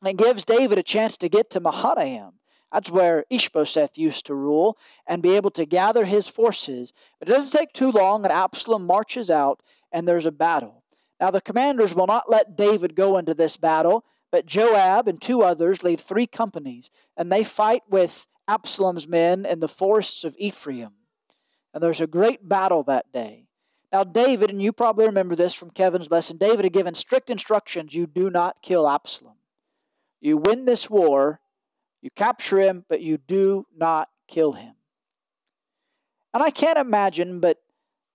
[0.03, 2.33] And gives David a chance to get to Mahanaim.
[2.71, 4.77] That's where Ishbosheth used to rule
[5.07, 6.93] and be able to gather his forces.
[7.19, 10.83] But it doesn't take too long, and Absalom marches out, and there's a battle.
[11.19, 15.43] Now, the commanders will not let David go into this battle, but Joab and two
[15.43, 20.91] others lead three companies, and they fight with Absalom's men in the forests of Ephraim.
[21.73, 23.47] And there's a great battle that day.
[23.91, 27.93] Now, David, and you probably remember this from Kevin's lesson, David had given strict instructions
[27.93, 29.35] you do not kill Absalom.
[30.19, 31.39] You win this war,
[32.01, 34.73] you capture him, but you do not kill him.
[36.33, 37.59] And I can't imagine, but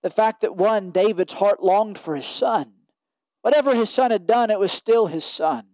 [0.03, 2.73] the fact that one, David's heart longed for his son.
[3.41, 5.65] Whatever his son had done, it was still his son.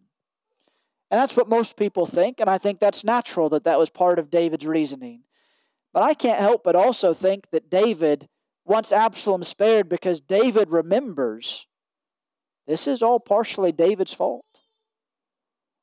[1.09, 4.19] And that's what most people think, and I think that's natural that that was part
[4.19, 5.23] of David's reasoning.
[5.93, 8.27] But I can't help but also think that David
[8.65, 11.65] wants Absalom spared because David remembers
[12.67, 14.45] this is all partially David's fault.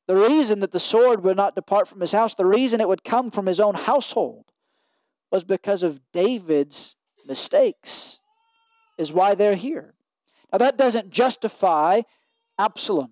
[0.07, 3.03] the reason that the sword would not depart from his house, the reason it would
[3.03, 4.45] come from his own household,
[5.31, 8.19] was because of David's mistakes,
[8.97, 9.94] is why they're here.
[10.55, 12.03] Now, that doesn't justify
[12.57, 13.11] Absalom,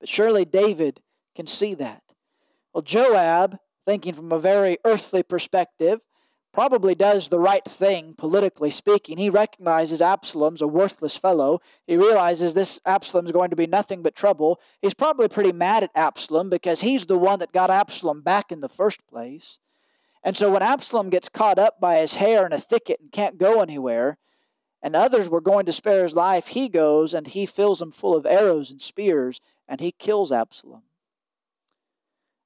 [0.00, 1.00] but surely David
[1.36, 2.02] can see that.
[2.72, 3.56] Well, Joab,
[3.86, 6.04] thinking from a very earthly perspective,
[6.52, 9.16] probably does the right thing, politically speaking.
[9.16, 11.60] He recognizes Absalom's a worthless fellow.
[11.86, 14.58] He realizes this Absalom's going to be nothing but trouble.
[14.82, 18.58] He's probably pretty mad at Absalom because he's the one that got Absalom back in
[18.58, 19.60] the first place.
[20.24, 23.38] And so when Absalom gets caught up by his hair in a thicket and can't
[23.38, 24.18] go anywhere,
[24.84, 28.14] and others were going to spare his life, he goes and he fills them full
[28.14, 30.82] of arrows and spears, and he kills Absalom.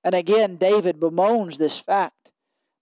[0.05, 2.30] And again, David bemoans this fact,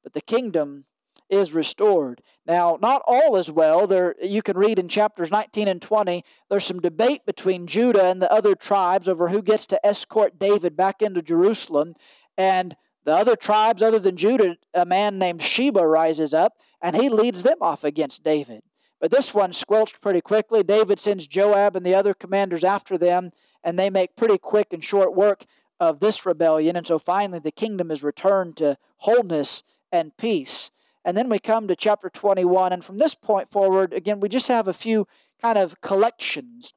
[0.05, 0.85] but the kingdom
[1.31, 2.21] is restored.
[2.47, 3.87] Now, not all is well.
[3.87, 8.21] There, you can read in chapters 19 and 20, there's some debate between Judah and
[8.21, 11.95] the other tribes over who gets to escort David back into Jerusalem.
[12.37, 17.09] And the other tribes, other than Judah, a man named Sheba rises up and he
[17.09, 18.63] leads them off against David.
[19.01, 20.63] But this one squelched pretty quickly.
[20.63, 23.33] David sends Joab and the other commanders after them,
[23.63, 25.45] and they make pretty quick and short work
[25.79, 26.77] of this rebellion.
[26.77, 30.71] And so finally, the kingdom is returned to wholeness and peace.
[31.05, 32.73] And then we come to chapter 21.
[32.73, 35.07] And from this point forward, again, we just have a few
[35.41, 36.73] kind of collections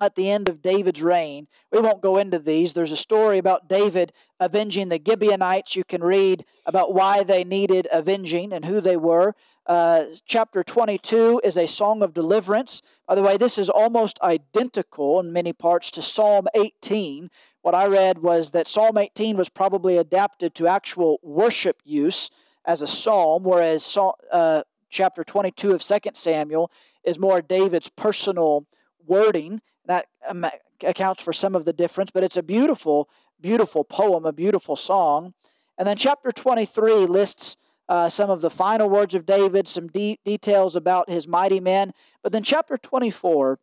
[0.00, 1.46] at the end of David's reign.
[1.72, 2.72] We won't go into these.
[2.72, 5.76] There's a story about David avenging the Gibeonites.
[5.76, 9.34] You can read about why they needed avenging and who they were.
[9.66, 12.82] Uh, chapter 22 is a song of deliverance.
[13.08, 17.30] By the way, this is almost identical in many parts to Psalm 18.
[17.62, 22.30] What I read was that Psalm 18 was probably adapted to actual worship use
[22.66, 23.96] as a psalm, whereas
[24.30, 26.70] uh, chapter 22 of 2 Samuel
[27.02, 28.66] is more David's personal
[29.06, 29.62] wording.
[29.86, 30.46] That um,
[30.82, 33.08] accounts for some of the difference, but it's a beautiful,
[33.40, 35.32] beautiful poem, a beautiful song.
[35.78, 37.56] And then chapter 23 lists
[37.88, 41.92] uh, some of the final words of David, some de- details about his mighty men.
[42.22, 43.58] But then chapter 24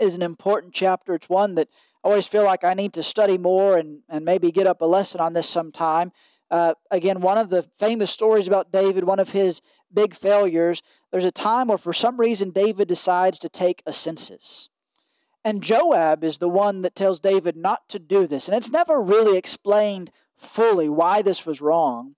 [0.00, 1.14] is an important chapter.
[1.14, 1.68] It's one that
[2.02, 4.86] I always feel like I need to study more and, and maybe get up a
[4.86, 6.12] lesson on this sometime.
[6.50, 11.24] Uh, again, one of the famous stories about David, one of his big failures, there's
[11.24, 14.68] a time where for some reason David decides to take a census.
[15.44, 18.48] And Joab is the one that tells David not to do this.
[18.48, 22.14] And it's never really explained fully why this was wrong,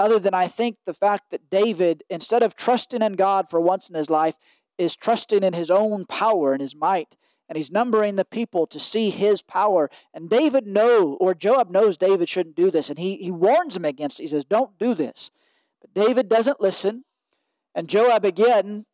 [0.00, 3.88] other than I think the fact that David, instead of trusting in God for once
[3.88, 4.34] in his life,
[4.78, 7.16] is trusting in his own power and his might
[7.50, 9.90] and he's numbering the people to see his power.
[10.14, 13.84] And David know, or Joab knows David shouldn't do this, and he, he warns him
[13.84, 14.22] against it.
[14.22, 15.32] He says, Don't do this.
[15.80, 17.04] But David doesn't listen.
[17.74, 18.86] And Joab again,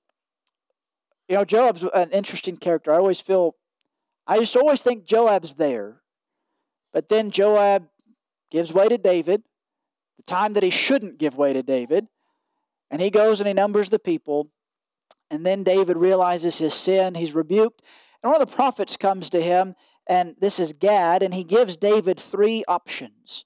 [1.29, 2.95] you know, Joab's an interesting character.
[2.95, 3.57] I always feel,
[4.27, 6.01] I just always think Joab's there.
[6.95, 7.89] But then Joab
[8.51, 9.43] gives way to David,
[10.17, 12.07] the time that he shouldn't give way to David.
[12.91, 14.51] And he goes and he numbers the people.
[15.31, 17.15] And then David realizes his sin.
[17.15, 17.83] He's rebuked.
[18.23, 19.75] And one of the prophets comes to him,
[20.07, 23.45] and this is Gad, and he gives David three options.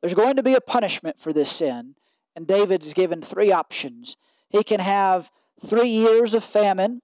[0.00, 1.94] There's going to be a punishment for this sin,
[2.34, 4.16] and David is given three options.
[4.48, 5.30] He can have
[5.64, 7.02] three years of famine,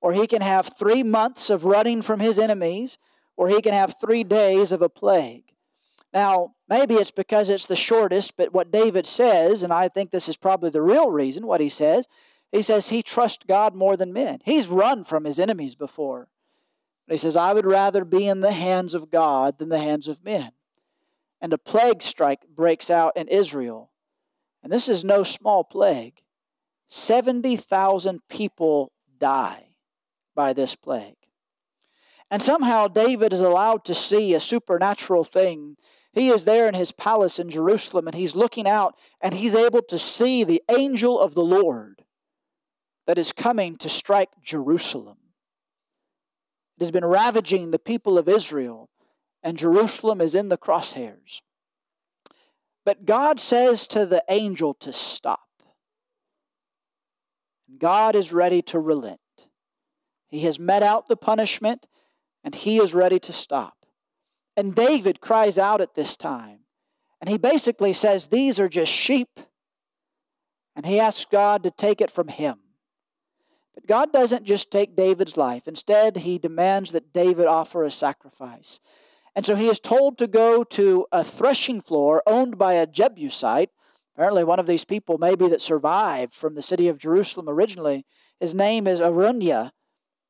[0.00, 2.98] or he can have three months of running from his enemies,
[3.36, 5.44] or he can have three days of a plague.
[6.12, 10.28] Now, maybe it's because it's the shortest, but what David says, and I think this
[10.28, 12.08] is probably the real reason, what he says,
[12.52, 14.40] he says he trusts God more than men.
[14.44, 16.28] He's run from his enemies before.
[17.06, 20.08] But he says, I would rather be in the hands of God than the hands
[20.08, 20.52] of men.
[21.40, 23.90] And a plague strike breaks out in Israel.
[24.62, 26.22] And this is no small plague.
[26.88, 29.76] 70,000 people die
[30.34, 31.16] by this plague.
[32.30, 35.76] And somehow David is allowed to see a supernatural thing.
[36.16, 39.82] He is there in his palace in Jerusalem and he's looking out and he's able
[39.82, 42.02] to see the angel of the Lord
[43.06, 45.18] that is coming to strike Jerusalem.
[46.78, 48.88] It has been ravaging the people of Israel,
[49.42, 51.42] and Jerusalem is in the crosshairs.
[52.86, 55.40] But God says to the angel to stop.
[57.78, 59.20] God is ready to relent.
[60.28, 61.86] He has met out the punishment,
[62.42, 63.75] and he is ready to stop.
[64.56, 66.60] And David cries out at this time,
[67.20, 69.40] and he basically says, These are just sheep.
[70.74, 72.58] And he asks God to take it from him.
[73.74, 75.66] But God doesn't just take David's life.
[75.66, 78.80] Instead, he demands that David offer a sacrifice.
[79.34, 83.70] And so he is told to go to a threshing floor owned by a Jebusite.
[84.14, 88.06] Apparently, one of these people, maybe that survived from the city of Jerusalem originally.
[88.40, 89.72] His name is Araunah.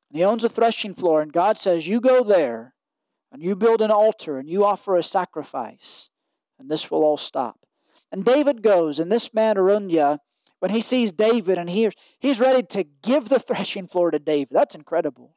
[0.09, 1.21] And he owns a threshing floor.
[1.21, 2.73] And God says, You go there.
[3.31, 6.09] And you build an altar and you offer a sacrifice,
[6.59, 7.59] and this will all stop.
[8.11, 10.19] And David goes, and this man Araunah,
[10.59, 14.49] when he sees David and hears, he's ready to give the threshing floor to David.
[14.51, 15.35] That's incredible.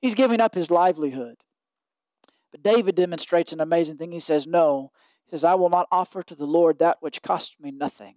[0.00, 1.36] He's giving up his livelihood.
[2.50, 4.12] But David demonstrates an amazing thing.
[4.12, 4.92] He says, No.
[5.26, 8.16] He says, I will not offer to the Lord that which cost me nothing.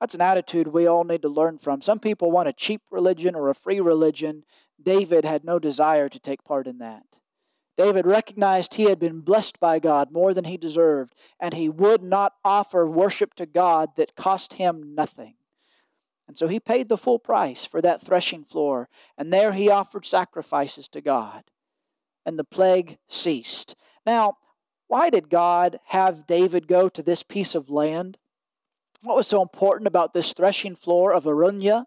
[0.00, 1.80] That's an attitude we all need to learn from.
[1.80, 4.42] Some people want a cheap religion or a free religion.
[4.82, 7.04] David had no desire to take part in that.
[7.76, 12.02] David recognized he had been blessed by God more than he deserved, and he would
[12.02, 15.34] not offer worship to God that cost him nothing.
[16.28, 20.06] And so he paid the full price for that threshing floor, and there he offered
[20.06, 21.44] sacrifices to God.
[22.24, 23.74] And the plague ceased.
[24.06, 24.34] Now,
[24.86, 28.18] why did God have David go to this piece of land?
[29.02, 31.86] What was so important about this threshing floor of Araunah?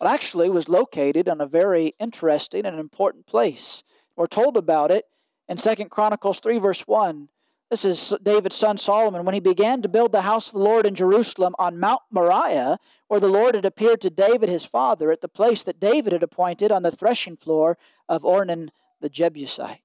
[0.00, 3.84] Well, actually, it was located in a very interesting and important place.
[4.16, 5.06] We're told about it
[5.48, 7.28] in Second Chronicles 3, verse 1.
[7.70, 10.84] This is David's son Solomon when he began to build the house of the Lord
[10.84, 15.22] in Jerusalem on Mount Moriah, where the Lord had appeared to David his father at
[15.22, 17.78] the place that David had appointed on the threshing floor
[18.10, 18.68] of Ornan
[19.00, 19.80] the Jebusite.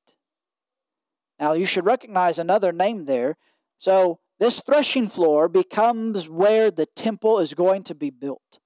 [1.40, 3.38] Now you should recognize another name there.
[3.78, 8.60] So this threshing floor becomes where the temple is going to be built.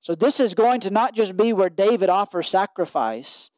[0.00, 3.51] So this is going to not just be where David offers sacrifice,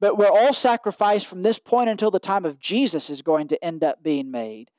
[0.00, 3.64] but where all sacrifice from this point until the time of Jesus is going to
[3.64, 4.70] end up being made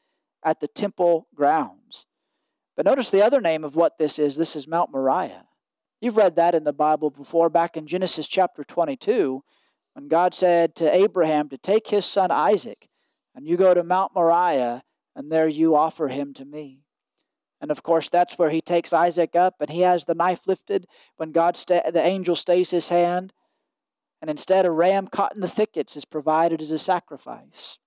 [0.44, 2.06] at the temple grounds.
[2.76, 4.36] But notice the other name of what this is.
[4.36, 5.46] This is Mount Moriah.
[6.02, 9.44] You've read that in the Bible before, back in Genesis chapter 22,
[9.94, 12.90] when God said to Abraham to take his son Isaac,
[13.34, 14.84] and you go to Mount Moriah,
[15.16, 16.82] and there you offer him to me.
[17.62, 20.86] And of course, that's where he takes Isaac up, and he has the knife lifted
[21.16, 23.34] when God, sta- the angel stays his hand
[24.26, 27.78] and instead a ram caught in the thickets is provided as a sacrifice.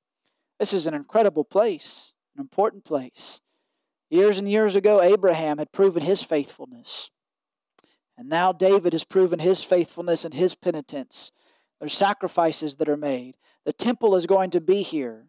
[0.61, 3.41] This is an incredible place, an important place.
[4.09, 7.11] Years and years ago, Abraham had proven his faithfulness.
[8.17, 11.33] And now David has proven his faithfulness and his penitence.
[11.81, 13.35] There's sacrifices that are made.
[13.65, 15.27] The temple is going to be here.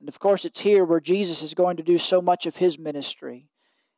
[0.00, 2.78] And of course, it's here where Jesus is going to do so much of his
[2.78, 3.50] ministry.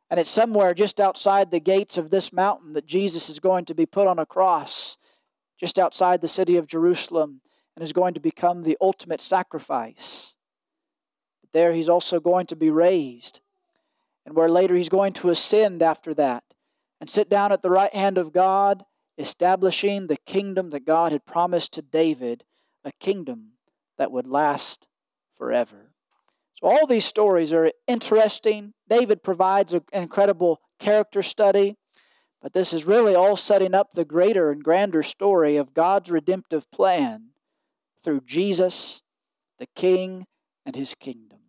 [0.09, 3.73] And it's somewhere just outside the gates of this mountain that Jesus is going to
[3.73, 4.97] be put on a cross
[5.59, 7.41] just outside the city of Jerusalem
[7.75, 10.35] and is going to become the ultimate sacrifice.
[11.41, 13.41] But there he's also going to be raised,
[14.25, 16.43] and where later he's going to ascend after that
[16.99, 18.83] and sit down at the right hand of God,
[19.17, 22.43] establishing the kingdom that God had promised to David,
[22.83, 23.53] a kingdom
[23.97, 24.87] that would last
[25.37, 25.91] forever.
[26.59, 28.73] So, all these stories are interesting.
[28.89, 31.77] David provides an incredible character study.
[32.41, 36.69] But this is really all setting up the greater and grander story of God's redemptive
[36.71, 37.29] plan
[38.03, 39.01] through Jesus,
[39.57, 40.25] the King,
[40.65, 41.39] and his kingdom.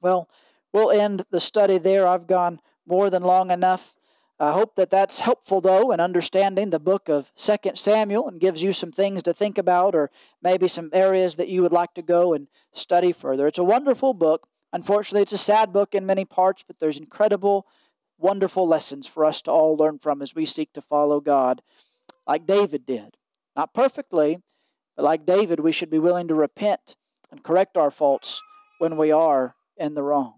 [0.00, 0.28] Well,
[0.72, 2.06] we'll end the study there.
[2.06, 3.94] I've gone more than long enough.
[4.38, 8.62] I hope that that's helpful, though, in understanding the book of Second Samuel and gives
[8.62, 10.10] you some things to think about or
[10.42, 13.46] maybe some areas that you would like to go and study further.
[13.46, 14.48] It's a wonderful book.
[14.72, 17.66] Unfortunately, it's a sad book in many parts, but there's incredible
[18.24, 21.60] wonderful lessons for us to all learn from as we seek to follow God
[22.26, 23.18] like David did.
[23.54, 24.38] Not perfectly,
[24.96, 26.96] but like David, we should be willing to repent
[27.30, 28.40] and correct our faults
[28.78, 30.34] when we are in the wrong.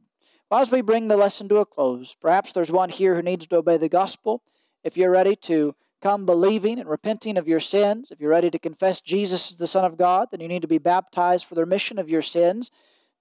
[0.51, 3.47] Well, as we bring the lesson to a close, perhaps there's one here who needs
[3.47, 4.43] to obey the gospel.
[4.82, 8.59] If you're ready to come believing and repenting of your sins, if you're ready to
[8.59, 11.62] confess Jesus is the Son of God, then you need to be baptized for the
[11.62, 12.72] remission of your sins,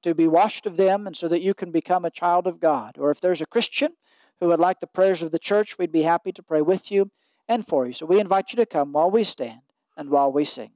[0.01, 2.97] to be washed of them, and so that you can become a child of God.
[2.97, 3.93] Or if there's a Christian
[4.39, 7.11] who would like the prayers of the church, we'd be happy to pray with you
[7.47, 7.93] and for you.
[7.93, 9.61] So we invite you to come while we stand
[9.97, 10.71] and while we sing.